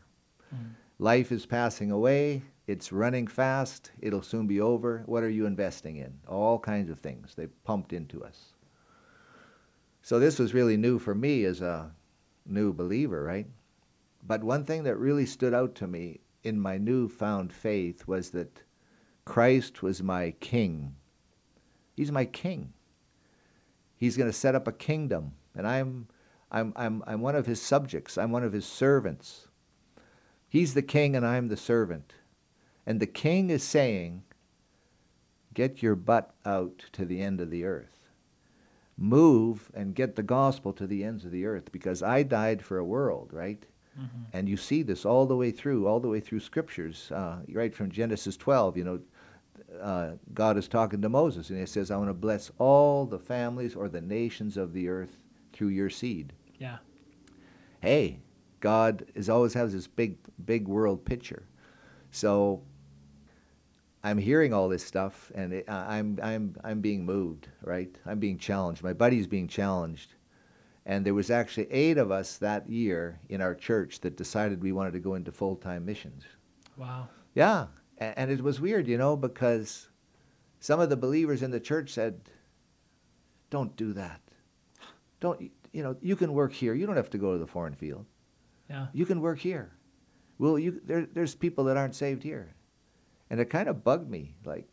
Mhm. 0.55 0.75
Life 0.97 1.29
is 1.33 1.45
passing 1.45 1.91
away. 1.91 2.43
It's 2.67 2.93
running 2.93 3.27
fast. 3.27 3.91
It'll 3.99 4.21
soon 4.21 4.47
be 4.47 4.61
over. 4.61 5.03
What 5.05 5.23
are 5.23 5.29
you 5.29 5.45
investing 5.45 5.97
in? 5.97 6.21
All 6.25 6.57
kinds 6.57 6.89
of 6.89 6.99
things 6.99 7.35
they 7.35 7.47
pumped 7.65 7.91
into 7.91 8.23
us. 8.23 8.53
So 10.01 10.19
this 10.19 10.39
was 10.39 10.53
really 10.53 10.77
new 10.77 10.99
for 10.99 11.13
me 11.13 11.43
as 11.43 11.59
a 11.59 11.93
new 12.45 12.71
believer, 12.71 13.21
right? 13.23 13.47
But 14.23 14.41
one 14.41 14.63
thing 14.63 14.83
that 14.83 14.95
really 14.95 15.25
stood 15.25 15.53
out 15.53 15.75
to 15.75 15.87
me 15.87 16.21
in 16.43 16.61
my 16.61 16.77
newfound 16.77 17.51
faith 17.51 18.07
was 18.07 18.29
that 18.29 18.63
Christ 19.25 19.83
was 19.83 20.01
my 20.01 20.31
king. 20.39 20.95
He's 21.93 22.11
my 22.11 22.23
king. 22.23 22.71
He's 23.97 24.15
going 24.15 24.29
to 24.29 24.37
set 24.37 24.55
up 24.55 24.67
a 24.67 24.71
kingdom, 24.71 25.33
and 25.55 25.67
I'm, 25.67 26.07
I'm, 26.51 26.71
I'm, 26.75 27.03
I'm 27.07 27.21
one 27.21 27.35
of 27.35 27.47
his 27.47 27.61
subjects. 27.61 28.17
I'm 28.17 28.31
one 28.31 28.43
of 28.43 28.53
his 28.53 28.65
servants. 28.65 29.47
He's 30.47 30.73
the 30.73 30.81
king, 30.81 31.15
and 31.15 31.25
I'm 31.25 31.47
the 31.47 31.57
servant. 31.57 32.13
And 32.85 32.99
the 32.99 33.07
king 33.07 33.49
is 33.49 33.63
saying, 33.63 34.23
Get 35.53 35.81
your 35.81 35.95
butt 35.95 36.35
out 36.45 36.85
to 36.91 37.03
the 37.03 37.19
end 37.19 37.41
of 37.41 37.49
the 37.49 37.65
earth. 37.65 38.09
Move 38.95 39.71
and 39.73 39.95
get 39.95 40.15
the 40.15 40.21
gospel 40.21 40.71
to 40.73 40.85
the 40.85 41.03
ends 41.03 41.25
of 41.25 41.31
the 41.31 41.47
earth 41.47 41.71
because 41.71 42.03
I 42.03 42.21
died 42.21 42.61
for 42.61 42.77
a 42.77 42.85
world, 42.85 43.31
right? 43.33 43.65
Mm-hmm. 43.99 44.23
And 44.33 44.47
you 44.47 44.55
see 44.55 44.83
this 44.83 45.03
all 45.03 45.25
the 45.25 45.35
way 45.35 45.49
through, 45.49 45.87
all 45.87 45.99
the 45.99 46.09
way 46.09 46.19
through 46.19 46.41
scriptures, 46.41 47.11
uh, 47.11 47.37
right 47.51 47.73
from 47.73 47.89
Genesis 47.89 48.37
12. 48.37 48.77
You 48.77 48.83
know, 48.83 48.99
uh, 49.81 50.15
God 50.33 50.57
is 50.57 50.67
talking 50.67 51.01
to 51.01 51.09
Moses, 51.09 51.49
and 51.49 51.59
He 51.59 51.65
says, 51.65 51.91
"I 51.91 51.97
want 51.97 52.09
to 52.09 52.13
bless 52.13 52.51
all 52.57 53.05
the 53.05 53.19
families 53.19 53.75
or 53.75 53.89
the 53.89 54.01
nations 54.01 54.57
of 54.57 54.73
the 54.73 54.89
earth 54.89 55.17
through 55.53 55.69
your 55.69 55.89
seed." 55.89 56.33
Yeah. 56.59 56.77
Hey, 57.81 58.19
God 58.59 59.05
is 59.13 59.29
always 59.29 59.53
has 59.53 59.73
this 59.73 59.87
big, 59.87 60.17
big 60.45 60.67
world 60.67 61.05
picture. 61.05 61.43
So 62.11 62.61
I'm 64.03 64.17
hearing 64.17 64.53
all 64.53 64.69
this 64.69 64.85
stuff, 64.85 65.31
and 65.35 65.53
it, 65.53 65.69
I'm 65.69 66.17
I'm 66.21 66.55
I'm 66.63 66.81
being 66.81 67.05
moved, 67.05 67.49
right? 67.61 67.95
I'm 68.05 68.19
being 68.19 68.37
challenged. 68.37 68.83
My 68.83 68.93
buddy's 68.93 69.27
being 69.27 69.47
challenged, 69.47 70.13
and 70.85 71.05
there 71.05 71.13
was 71.13 71.29
actually 71.29 71.71
eight 71.71 71.97
of 71.97 72.11
us 72.11 72.37
that 72.37 72.69
year 72.69 73.19
in 73.29 73.41
our 73.41 73.53
church 73.53 73.99
that 74.01 74.15
decided 74.15 74.61
we 74.61 74.71
wanted 74.71 74.93
to 74.93 74.99
go 74.99 75.15
into 75.15 75.31
full-time 75.31 75.85
missions. 75.85 76.23
Wow. 76.77 77.09
Yeah, 77.35 77.67
and 77.99 78.31
it 78.31 78.41
was 78.41 78.61
weird, 78.61 78.87
you 78.87 78.97
know, 78.97 79.15
because 79.15 79.89
some 80.59 80.79
of 80.79 80.89
the 80.89 80.97
believers 80.97 81.41
in 81.41 81.51
the 81.51 81.59
church 81.59 81.91
said, 81.91 82.29
"Don't 83.49 83.75
do 83.75 83.93
that. 83.93 84.21
Don't 85.19 85.51
you 85.71 85.83
know? 85.83 85.95
You 86.01 86.15
can 86.15 86.33
work 86.33 86.53
here. 86.53 86.73
You 86.73 86.85
don't 86.85 86.95
have 86.95 87.09
to 87.11 87.17
go 87.17 87.33
to 87.33 87.39
the 87.39 87.47
foreign 87.47 87.73
field. 87.73 88.05
Yeah. 88.69 88.87
You 88.93 89.05
can 89.05 89.21
work 89.21 89.39
here. 89.39 89.71
Well, 90.37 90.59
you 90.59 90.79
there, 90.85 91.07
there's 91.11 91.35
people 91.35 91.63
that 91.65 91.77
aren't 91.77 91.95
saved 91.95 92.23
here, 92.23 92.53
and 93.29 93.39
it 93.39 93.49
kind 93.49 93.67
of 93.67 93.83
bugged 93.83 94.09
me. 94.09 94.35
Like, 94.45 94.71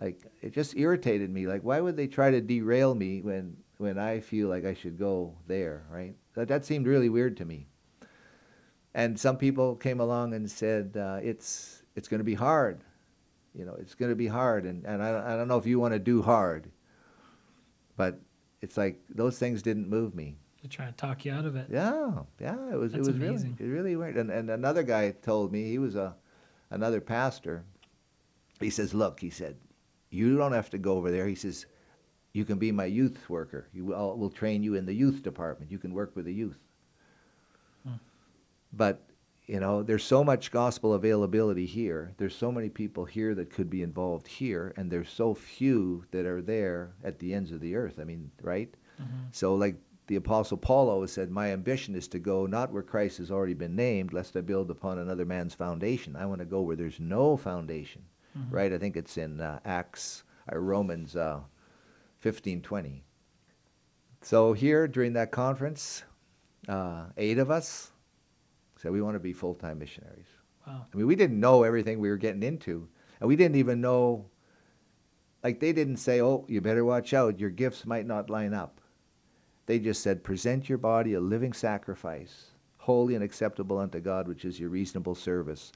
like 0.00 0.20
it 0.42 0.52
just 0.52 0.76
irritated 0.76 1.30
me. 1.30 1.46
Like, 1.46 1.62
why 1.62 1.80
would 1.80 1.96
they 1.96 2.08
try 2.08 2.30
to 2.30 2.40
derail 2.40 2.94
me 2.94 3.22
when 3.22 3.56
when 3.78 3.98
I 3.98 4.20
feel 4.20 4.48
like 4.48 4.64
I 4.64 4.74
should 4.74 4.98
go 4.98 5.36
there? 5.46 5.86
Right? 5.88 6.16
That 6.34 6.48
that 6.48 6.64
seemed 6.64 6.86
really 6.86 7.08
weird 7.08 7.36
to 7.36 7.44
me. 7.44 7.68
And 8.94 9.18
some 9.18 9.36
people 9.36 9.74
came 9.76 10.00
along 10.00 10.34
and 10.34 10.50
said, 10.50 10.96
uh, 10.96 11.20
"It's 11.22 11.83
it's 11.96 12.08
going 12.08 12.18
to 12.18 12.24
be 12.24 12.34
hard. 12.34 12.80
You 13.54 13.64
know, 13.64 13.76
it's 13.78 13.94
going 13.94 14.10
to 14.10 14.16
be 14.16 14.26
hard. 14.26 14.64
And, 14.64 14.84
and 14.84 15.02
I, 15.02 15.34
I 15.34 15.36
don't 15.36 15.48
know 15.48 15.58
if 15.58 15.66
you 15.66 15.78
want 15.78 15.94
to 15.94 15.98
do 16.00 16.22
hard, 16.22 16.70
but 17.96 18.20
it's 18.62 18.76
like 18.76 19.00
those 19.08 19.38
things 19.38 19.62
didn't 19.62 19.88
move 19.88 20.14
me. 20.14 20.36
They're 20.62 20.70
trying 20.70 20.92
to 20.92 20.96
talk 20.96 21.24
you 21.24 21.32
out 21.32 21.44
of 21.44 21.56
it. 21.56 21.66
Yeah, 21.70 22.22
yeah, 22.40 22.56
it 22.72 22.76
was 22.78 22.92
That's 22.92 23.06
it 23.06 23.12
was 23.12 23.16
amazing. 23.16 23.56
really 23.60 23.70
it 23.70 23.76
really 23.76 23.96
weird. 23.96 24.16
And 24.16 24.30
and 24.30 24.50
another 24.50 24.82
guy 24.82 25.10
told 25.10 25.52
me 25.52 25.64
he 25.68 25.78
was 25.78 25.94
a 25.94 26.16
another 26.70 27.02
pastor. 27.02 27.64
He 28.60 28.70
says, 28.70 28.94
"Look," 28.94 29.20
he 29.20 29.28
said, 29.28 29.56
"you 30.08 30.38
don't 30.38 30.52
have 30.52 30.70
to 30.70 30.78
go 30.78 30.96
over 30.96 31.10
there." 31.10 31.26
He 31.26 31.34
says, 31.34 31.66
"You 32.32 32.46
can 32.46 32.58
be 32.58 32.72
my 32.72 32.86
youth 32.86 33.28
worker. 33.28 33.68
You 33.74 33.84
will 33.84 34.16
we'll 34.16 34.30
train 34.30 34.62
you 34.62 34.74
in 34.74 34.86
the 34.86 34.94
youth 34.94 35.22
department. 35.22 35.70
You 35.70 35.78
can 35.78 35.92
work 35.92 36.16
with 36.16 36.24
the 36.24 36.32
youth." 36.32 36.58
Hmm. 37.86 37.96
But 38.72 39.02
you 39.46 39.60
know, 39.60 39.82
there's 39.82 40.04
so 40.04 40.24
much 40.24 40.50
gospel 40.50 40.94
availability 40.94 41.66
here. 41.66 42.14
There's 42.16 42.34
so 42.34 42.50
many 42.50 42.70
people 42.70 43.04
here 43.04 43.34
that 43.34 43.50
could 43.50 43.68
be 43.68 43.82
involved 43.82 44.26
here, 44.26 44.72
and 44.76 44.90
there's 44.90 45.10
so 45.10 45.34
few 45.34 46.04
that 46.12 46.24
are 46.24 46.40
there 46.40 46.94
at 47.04 47.18
the 47.18 47.34
ends 47.34 47.52
of 47.52 47.60
the 47.60 47.76
earth. 47.76 47.98
I 48.00 48.04
mean, 48.04 48.30
right? 48.40 48.72
Mm-hmm. 49.00 49.26
So, 49.32 49.54
like 49.54 49.76
the 50.06 50.16
Apostle 50.16 50.56
Paul 50.56 50.88
always 50.88 51.12
said, 51.12 51.30
My 51.30 51.52
ambition 51.52 51.94
is 51.94 52.08
to 52.08 52.18
go 52.18 52.46
not 52.46 52.72
where 52.72 52.82
Christ 52.82 53.18
has 53.18 53.30
already 53.30 53.54
been 53.54 53.76
named, 53.76 54.14
lest 54.14 54.36
I 54.36 54.40
build 54.40 54.70
upon 54.70 54.98
another 54.98 55.26
man's 55.26 55.54
foundation. 55.54 56.16
I 56.16 56.24
want 56.24 56.40
to 56.40 56.46
go 56.46 56.62
where 56.62 56.76
there's 56.76 57.00
no 57.00 57.36
foundation, 57.36 58.02
mm-hmm. 58.38 58.54
right? 58.54 58.72
I 58.72 58.78
think 58.78 58.96
it's 58.96 59.18
in 59.18 59.40
uh, 59.40 59.60
Acts, 59.66 60.24
or 60.50 60.58
uh, 60.58 60.60
Romans 60.62 61.16
uh, 61.16 61.40
15 62.20 62.62
20. 62.62 63.04
So, 64.22 64.54
here 64.54 64.88
during 64.88 65.12
that 65.14 65.32
conference, 65.32 66.04
uh, 66.66 67.06
eight 67.18 67.38
of 67.38 67.50
us, 67.50 67.92
said 68.84 68.92
we 68.92 69.00
want 69.00 69.14
to 69.14 69.20
be 69.20 69.32
full-time 69.32 69.78
missionaries. 69.78 70.26
Wow. 70.66 70.84
I 70.92 70.96
mean, 70.96 71.06
we 71.06 71.16
didn't 71.16 71.40
know 71.40 71.62
everything 71.62 71.98
we 71.98 72.10
were 72.10 72.18
getting 72.18 72.42
into, 72.42 72.86
and 73.18 73.26
we 73.26 73.34
didn't 73.34 73.56
even 73.56 73.80
know. 73.80 74.26
Like 75.42 75.58
they 75.58 75.72
didn't 75.72 75.96
say, 75.96 76.20
"Oh, 76.20 76.44
you 76.48 76.60
better 76.60 76.84
watch 76.84 77.14
out. 77.14 77.40
Your 77.40 77.48
gifts 77.48 77.86
might 77.86 78.06
not 78.06 78.28
line 78.28 78.52
up." 78.52 78.82
They 79.64 79.78
just 79.78 80.02
said, 80.02 80.22
"Present 80.22 80.68
your 80.68 80.76
body 80.76 81.14
a 81.14 81.20
living 81.20 81.54
sacrifice, 81.54 82.50
holy 82.76 83.14
and 83.14 83.24
acceptable 83.24 83.78
unto 83.78 84.00
God, 84.00 84.28
which 84.28 84.44
is 84.44 84.60
your 84.60 84.68
reasonable 84.68 85.14
service. 85.14 85.72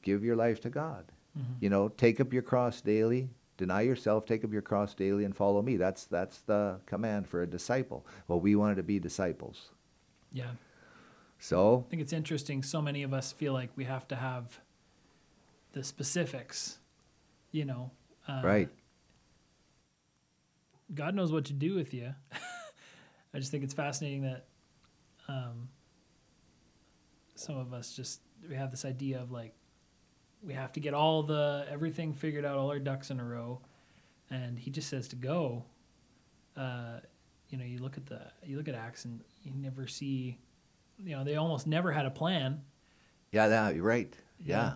Give 0.00 0.24
your 0.24 0.36
life 0.36 0.62
to 0.62 0.70
God. 0.70 1.12
Mm-hmm. 1.38 1.52
You 1.60 1.68
know, 1.68 1.88
take 1.90 2.20
up 2.20 2.32
your 2.32 2.42
cross 2.42 2.80
daily, 2.80 3.28
deny 3.58 3.82
yourself, 3.82 4.24
take 4.24 4.44
up 4.44 4.52
your 4.52 4.62
cross 4.62 4.94
daily, 4.94 5.24
and 5.26 5.36
follow 5.36 5.60
me. 5.60 5.76
That's 5.76 6.06
that's 6.06 6.40
the 6.40 6.80
command 6.86 7.28
for 7.28 7.42
a 7.42 7.46
disciple. 7.46 8.06
Well, 8.28 8.40
we 8.40 8.56
wanted 8.56 8.76
to 8.76 8.82
be 8.82 8.98
disciples. 8.98 9.72
Yeah. 10.32 10.52
So 11.40 11.84
I 11.86 11.90
think 11.90 12.02
it's 12.02 12.12
interesting. 12.12 12.62
So 12.62 12.82
many 12.82 13.02
of 13.02 13.14
us 13.14 13.32
feel 13.32 13.54
like 13.54 13.70
we 13.74 13.84
have 13.84 14.06
to 14.08 14.16
have 14.16 14.60
the 15.72 15.82
specifics, 15.82 16.78
you 17.50 17.64
know. 17.64 17.90
Uh, 18.28 18.42
right. 18.44 18.68
God 20.94 21.14
knows 21.14 21.32
what 21.32 21.46
to 21.46 21.54
do 21.54 21.74
with 21.74 21.94
you. 21.94 22.14
I 23.34 23.38
just 23.38 23.50
think 23.50 23.64
it's 23.64 23.74
fascinating 23.74 24.22
that 24.22 24.44
um, 25.28 25.68
some 27.36 27.56
of 27.56 27.72
us 27.72 27.94
just 27.94 28.20
we 28.48 28.54
have 28.56 28.70
this 28.70 28.84
idea 28.84 29.20
of 29.20 29.30
like 29.30 29.54
we 30.42 30.52
have 30.52 30.72
to 30.72 30.80
get 30.80 30.92
all 30.92 31.22
the 31.22 31.66
everything 31.70 32.12
figured 32.12 32.44
out, 32.44 32.58
all 32.58 32.68
our 32.70 32.78
ducks 32.78 33.10
in 33.10 33.18
a 33.18 33.24
row, 33.24 33.60
and 34.30 34.58
He 34.58 34.70
just 34.70 34.88
says 34.88 35.08
to 35.08 35.16
go. 35.16 35.64
Uh, 36.54 36.98
you 37.48 37.56
know, 37.56 37.64
you 37.64 37.78
look 37.78 37.96
at 37.96 38.06
the 38.06 38.20
you 38.44 38.58
look 38.58 38.68
at 38.68 38.74
Acts 38.74 39.06
and 39.06 39.20
you 39.42 39.52
never 39.54 39.86
see 39.86 40.36
you 41.04 41.16
know, 41.16 41.24
they 41.24 41.36
almost 41.36 41.66
never 41.66 41.92
had 41.92 42.06
a 42.06 42.10
plan. 42.10 42.62
Yeah, 43.32 43.48
that, 43.48 43.74
you're 43.74 43.84
right. 43.84 44.12
Yeah. 44.44 44.56
yeah. 44.56 44.72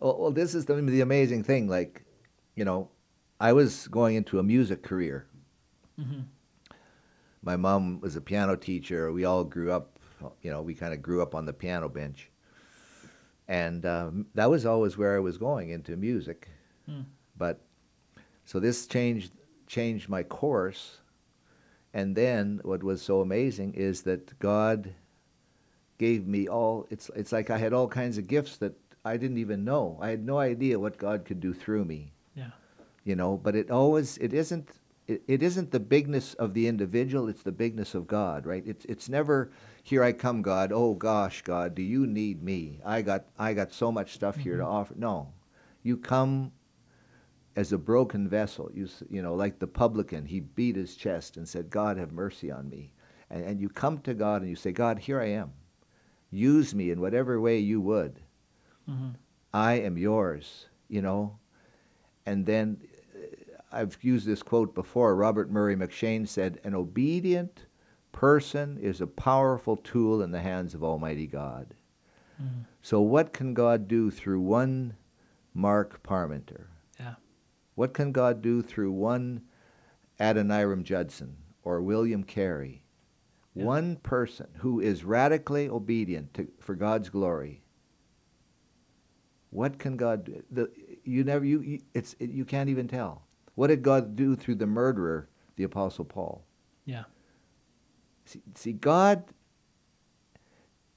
Well, 0.00 0.18
well, 0.18 0.30
this 0.30 0.54
is 0.54 0.66
the, 0.66 0.74
the 0.74 1.00
amazing 1.00 1.44
thing. 1.44 1.68
Like, 1.68 2.04
you 2.54 2.64
know, 2.64 2.90
I 3.40 3.52
was 3.52 3.88
going 3.88 4.16
into 4.16 4.38
a 4.38 4.42
music 4.42 4.82
career. 4.82 5.26
Mm-hmm. 6.00 6.20
My 7.42 7.56
mom 7.56 8.00
was 8.00 8.16
a 8.16 8.20
piano 8.20 8.56
teacher. 8.56 9.12
We 9.12 9.24
all 9.24 9.44
grew 9.44 9.72
up, 9.72 9.98
you 10.42 10.50
know, 10.50 10.62
we 10.62 10.74
kind 10.74 10.92
of 10.92 11.02
grew 11.02 11.22
up 11.22 11.34
on 11.34 11.46
the 11.46 11.52
piano 11.52 11.88
bench. 11.88 12.30
And 13.46 13.86
um, 13.86 14.26
that 14.34 14.50
was 14.50 14.66
always 14.66 14.98
where 14.98 15.16
I 15.16 15.20
was 15.20 15.38
going 15.38 15.70
into 15.70 15.96
music. 15.96 16.48
Mm. 16.88 17.04
But 17.36 17.60
so 18.44 18.60
this 18.60 18.86
changed 18.86 19.32
changed 19.66 20.08
my 20.08 20.22
course 20.22 20.98
and 21.98 22.14
then 22.14 22.60
what 22.62 22.84
was 22.84 23.02
so 23.02 23.20
amazing 23.20 23.74
is 23.74 24.02
that 24.02 24.38
God 24.38 24.94
gave 25.98 26.28
me 26.28 26.46
all 26.46 26.86
it's 26.90 27.10
it's 27.16 27.32
like 27.32 27.50
I 27.50 27.58
had 27.58 27.72
all 27.72 27.88
kinds 27.88 28.18
of 28.18 28.28
gifts 28.28 28.56
that 28.58 28.74
I 29.04 29.16
didn't 29.16 29.38
even 29.38 29.64
know. 29.64 29.98
I 30.00 30.10
had 30.10 30.24
no 30.24 30.38
idea 30.38 30.78
what 30.78 30.96
God 30.96 31.24
could 31.24 31.40
do 31.40 31.52
through 31.52 31.84
me. 31.84 32.12
Yeah. 32.36 32.52
You 33.02 33.16
know, 33.16 33.36
but 33.36 33.56
it 33.56 33.72
always 33.72 34.16
it 34.18 34.32
isn't 34.32 34.68
it, 35.08 35.22
it 35.26 35.42
isn't 35.42 35.72
the 35.72 35.80
bigness 35.80 36.34
of 36.34 36.54
the 36.54 36.68
individual, 36.68 37.28
it's 37.28 37.42
the 37.42 37.58
bigness 37.64 37.94
of 37.96 38.06
God, 38.06 38.46
right? 38.46 38.62
It's 38.64 38.84
it's 38.84 39.08
never 39.08 39.50
here 39.82 40.04
I 40.04 40.12
come 40.12 40.40
God, 40.40 40.70
oh 40.72 40.94
gosh, 40.94 41.42
God, 41.42 41.74
do 41.74 41.82
you 41.82 42.06
need 42.06 42.44
me? 42.44 42.80
I 42.84 43.02
got 43.02 43.24
I 43.36 43.54
got 43.54 43.72
so 43.72 43.90
much 43.90 44.14
stuff 44.14 44.34
mm-hmm. 44.34 44.42
here 44.44 44.56
to 44.58 44.62
mm-hmm. 44.62 44.72
offer. 44.72 44.94
No. 44.96 45.32
You 45.82 45.96
come 45.96 46.52
as 47.58 47.72
a 47.72 47.78
broken 47.78 48.28
vessel. 48.28 48.70
You, 48.72 48.88
you 49.10 49.20
know, 49.20 49.34
like 49.34 49.58
the 49.58 49.66
publican, 49.66 50.24
he 50.24 50.38
beat 50.38 50.76
his 50.76 50.94
chest 50.94 51.36
and 51.36 51.46
said, 51.46 51.70
God, 51.70 51.96
have 51.96 52.12
mercy 52.12 52.52
on 52.52 52.70
me. 52.70 52.92
And, 53.30 53.44
and 53.44 53.60
you 53.60 53.68
come 53.68 53.98
to 54.02 54.14
God 54.14 54.42
and 54.42 54.48
you 54.48 54.54
say, 54.54 54.70
God, 54.70 55.00
here 55.00 55.20
I 55.20 55.30
am. 55.30 55.52
Use 56.30 56.72
me 56.72 56.92
in 56.92 57.00
whatever 57.00 57.40
way 57.40 57.58
you 57.58 57.80
would. 57.80 58.20
Mm-hmm. 58.88 59.08
I 59.52 59.72
am 59.80 59.98
yours, 59.98 60.66
you 60.88 61.02
know. 61.02 61.36
And 62.26 62.46
then 62.46 62.80
uh, 63.16 63.56
I've 63.72 63.98
used 64.02 64.24
this 64.24 64.42
quote 64.44 64.72
before. 64.72 65.16
Robert 65.16 65.50
Murray 65.50 65.74
M'Cheyne 65.74 66.28
said, 66.28 66.60
An 66.62 66.76
obedient 66.76 67.66
person 68.12 68.78
is 68.80 69.00
a 69.00 69.06
powerful 69.08 69.76
tool 69.76 70.22
in 70.22 70.30
the 70.30 70.42
hands 70.42 70.74
of 70.74 70.84
Almighty 70.84 71.26
God. 71.26 71.74
So, 72.82 73.00
what 73.00 73.32
can 73.32 73.52
God 73.52 73.88
do 73.88 74.12
through 74.12 74.42
one 74.42 74.94
Mark 75.54 76.04
Parmenter? 76.04 76.66
What 77.78 77.94
can 77.94 78.10
God 78.10 78.42
do 78.42 78.60
through 78.60 78.90
one 78.90 79.40
Adoniram 80.18 80.82
Judson 80.82 81.36
or 81.62 81.80
William 81.80 82.24
Carey? 82.24 82.82
Yeah. 83.54 83.66
One 83.66 83.94
person 83.98 84.48
who 84.56 84.80
is 84.80 85.04
radically 85.04 85.68
obedient 85.68 86.34
to, 86.34 86.48
for 86.58 86.74
God's 86.74 87.08
glory. 87.08 87.62
What 89.50 89.78
can 89.78 89.96
God 89.96 90.24
do? 90.24 90.42
The, 90.50 90.72
you 91.04 91.22
never 91.22 91.44
you, 91.44 91.60
you 91.60 91.78
it's 91.94 92.16
it, 92.18 92.30
you 92.30 92.44
can't 92.44 92.68
even 92.68 92.88
tell. 92.88 93.22
What 93.54 93.68
did 93.68 93.84
God 93.84 94.16
do 94.16 94.34
through 94.34 94.56
the 94.56 94.66
murderer, 94.66 95.28
the 95.54 95.62
apostle 95.62 96.04
Paul? 96.04 96.42
Yeah. 96.84 97.04
See, 98.24 98.42
see 98.56 98.72
God 98.72 99.22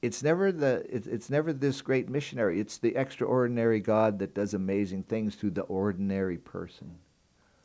it's 0.02 0.24
never 0.24 0.52
the 0.52 0.86
it's, 0.90 1.08
it's 1.08 1.30
never 1.30 1.54
this 1.54 1.82
great 1.82 2.10
missionary. 2.10 2.60
It's 2.60 2.78
the 2.78 2.96
extraordinary 2.96 3.80
God 3.80 4.20
that 4.20 4.34
does 4.34 4.54
amazing 4.54 5.04
things 5.04 5.36
through 5.36 5.52
the 5.52 5.62
ordinary 5.64 6.38
person. 6.38 6.96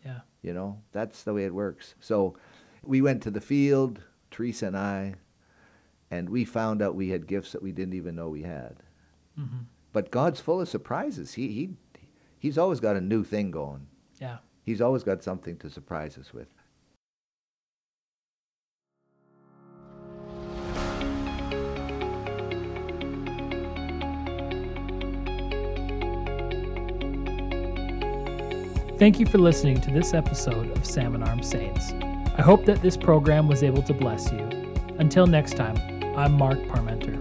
Yeah. 0.04 0.20
You 0.42 0.52
know, 0.54 0.78
that's 0.92 1.22
the 1.22 1.34
way 1.34 1.44
it 1.44 1.54
works. 1.54 1.94
So 2.00 2.36
we 2.82 3.00
went 3.02 3.22
to 3.22 3.30
the 3.30 3.40
field, 3.40 4.00
Teresa 4.30 4.66
and 4.66 4.76
I, 4.76 5.14
and 6.10 6.28
we 6.28 6.44
found 6.44 6.82
out 6.82 6.94
we 6.94 7.08
had 7.08 7.26
gifts 7.26 7.52
that 7.52 7.62
we 7.62 7.72
didn't 7.72 7.94
even 7.94 8.14
know 8.14 8.28
we 8.28 8.42
had. 8.42 8.76
hmm 9.34 9.64
But 9.92 10.10
God's 10.10 10.40
full 10.40 10.60
of 10.60 10.68
surprises. 10.68 11.34
He 11.34 11.48
he 11.48 11.70
he's 12.38 12.58
always 12.58 12.80
got 12.80 12.96
a 12.96 13.00
new 13.00 13.24
thing 13.24 13.50
going. 13.50 13.86
Yeah. 14.20 14.38
He's 14.62 14.80
always 14.80 15.04
got 15.04 15.22
something 15.22 15.56
to 15.58 15.70
surprise 15.70 16.18
us 16.18 16.34
with. 16.34 16.48
Thank 28.98 29.20
you 29.20 29.26
for 29.26 29.36
listening 29.36 29.78
to 29.82 29.90
this 29.90 30.14
episode 30.14 30.74
of 30.74 30.86
Salmon 30.86 31.22
Arm 31.22 31.42
Saints. 31.42 31.92
I 32.38 32.40
hope 32.40 32.64
that 32.64 32.80
this 32.80 32.96
program 32.96 33.46
was 33.46 33.62
able 33.62 33.82
to 33.82 33.92
bless 33.92 34.32
you. 34.32 34.48
Until 34.98 35.26
next 35.26 35.54
time, 35.54 35.76
I'm 36.16 36.32
Mark 36.32 36.58
Parmenter. 36.60 37.15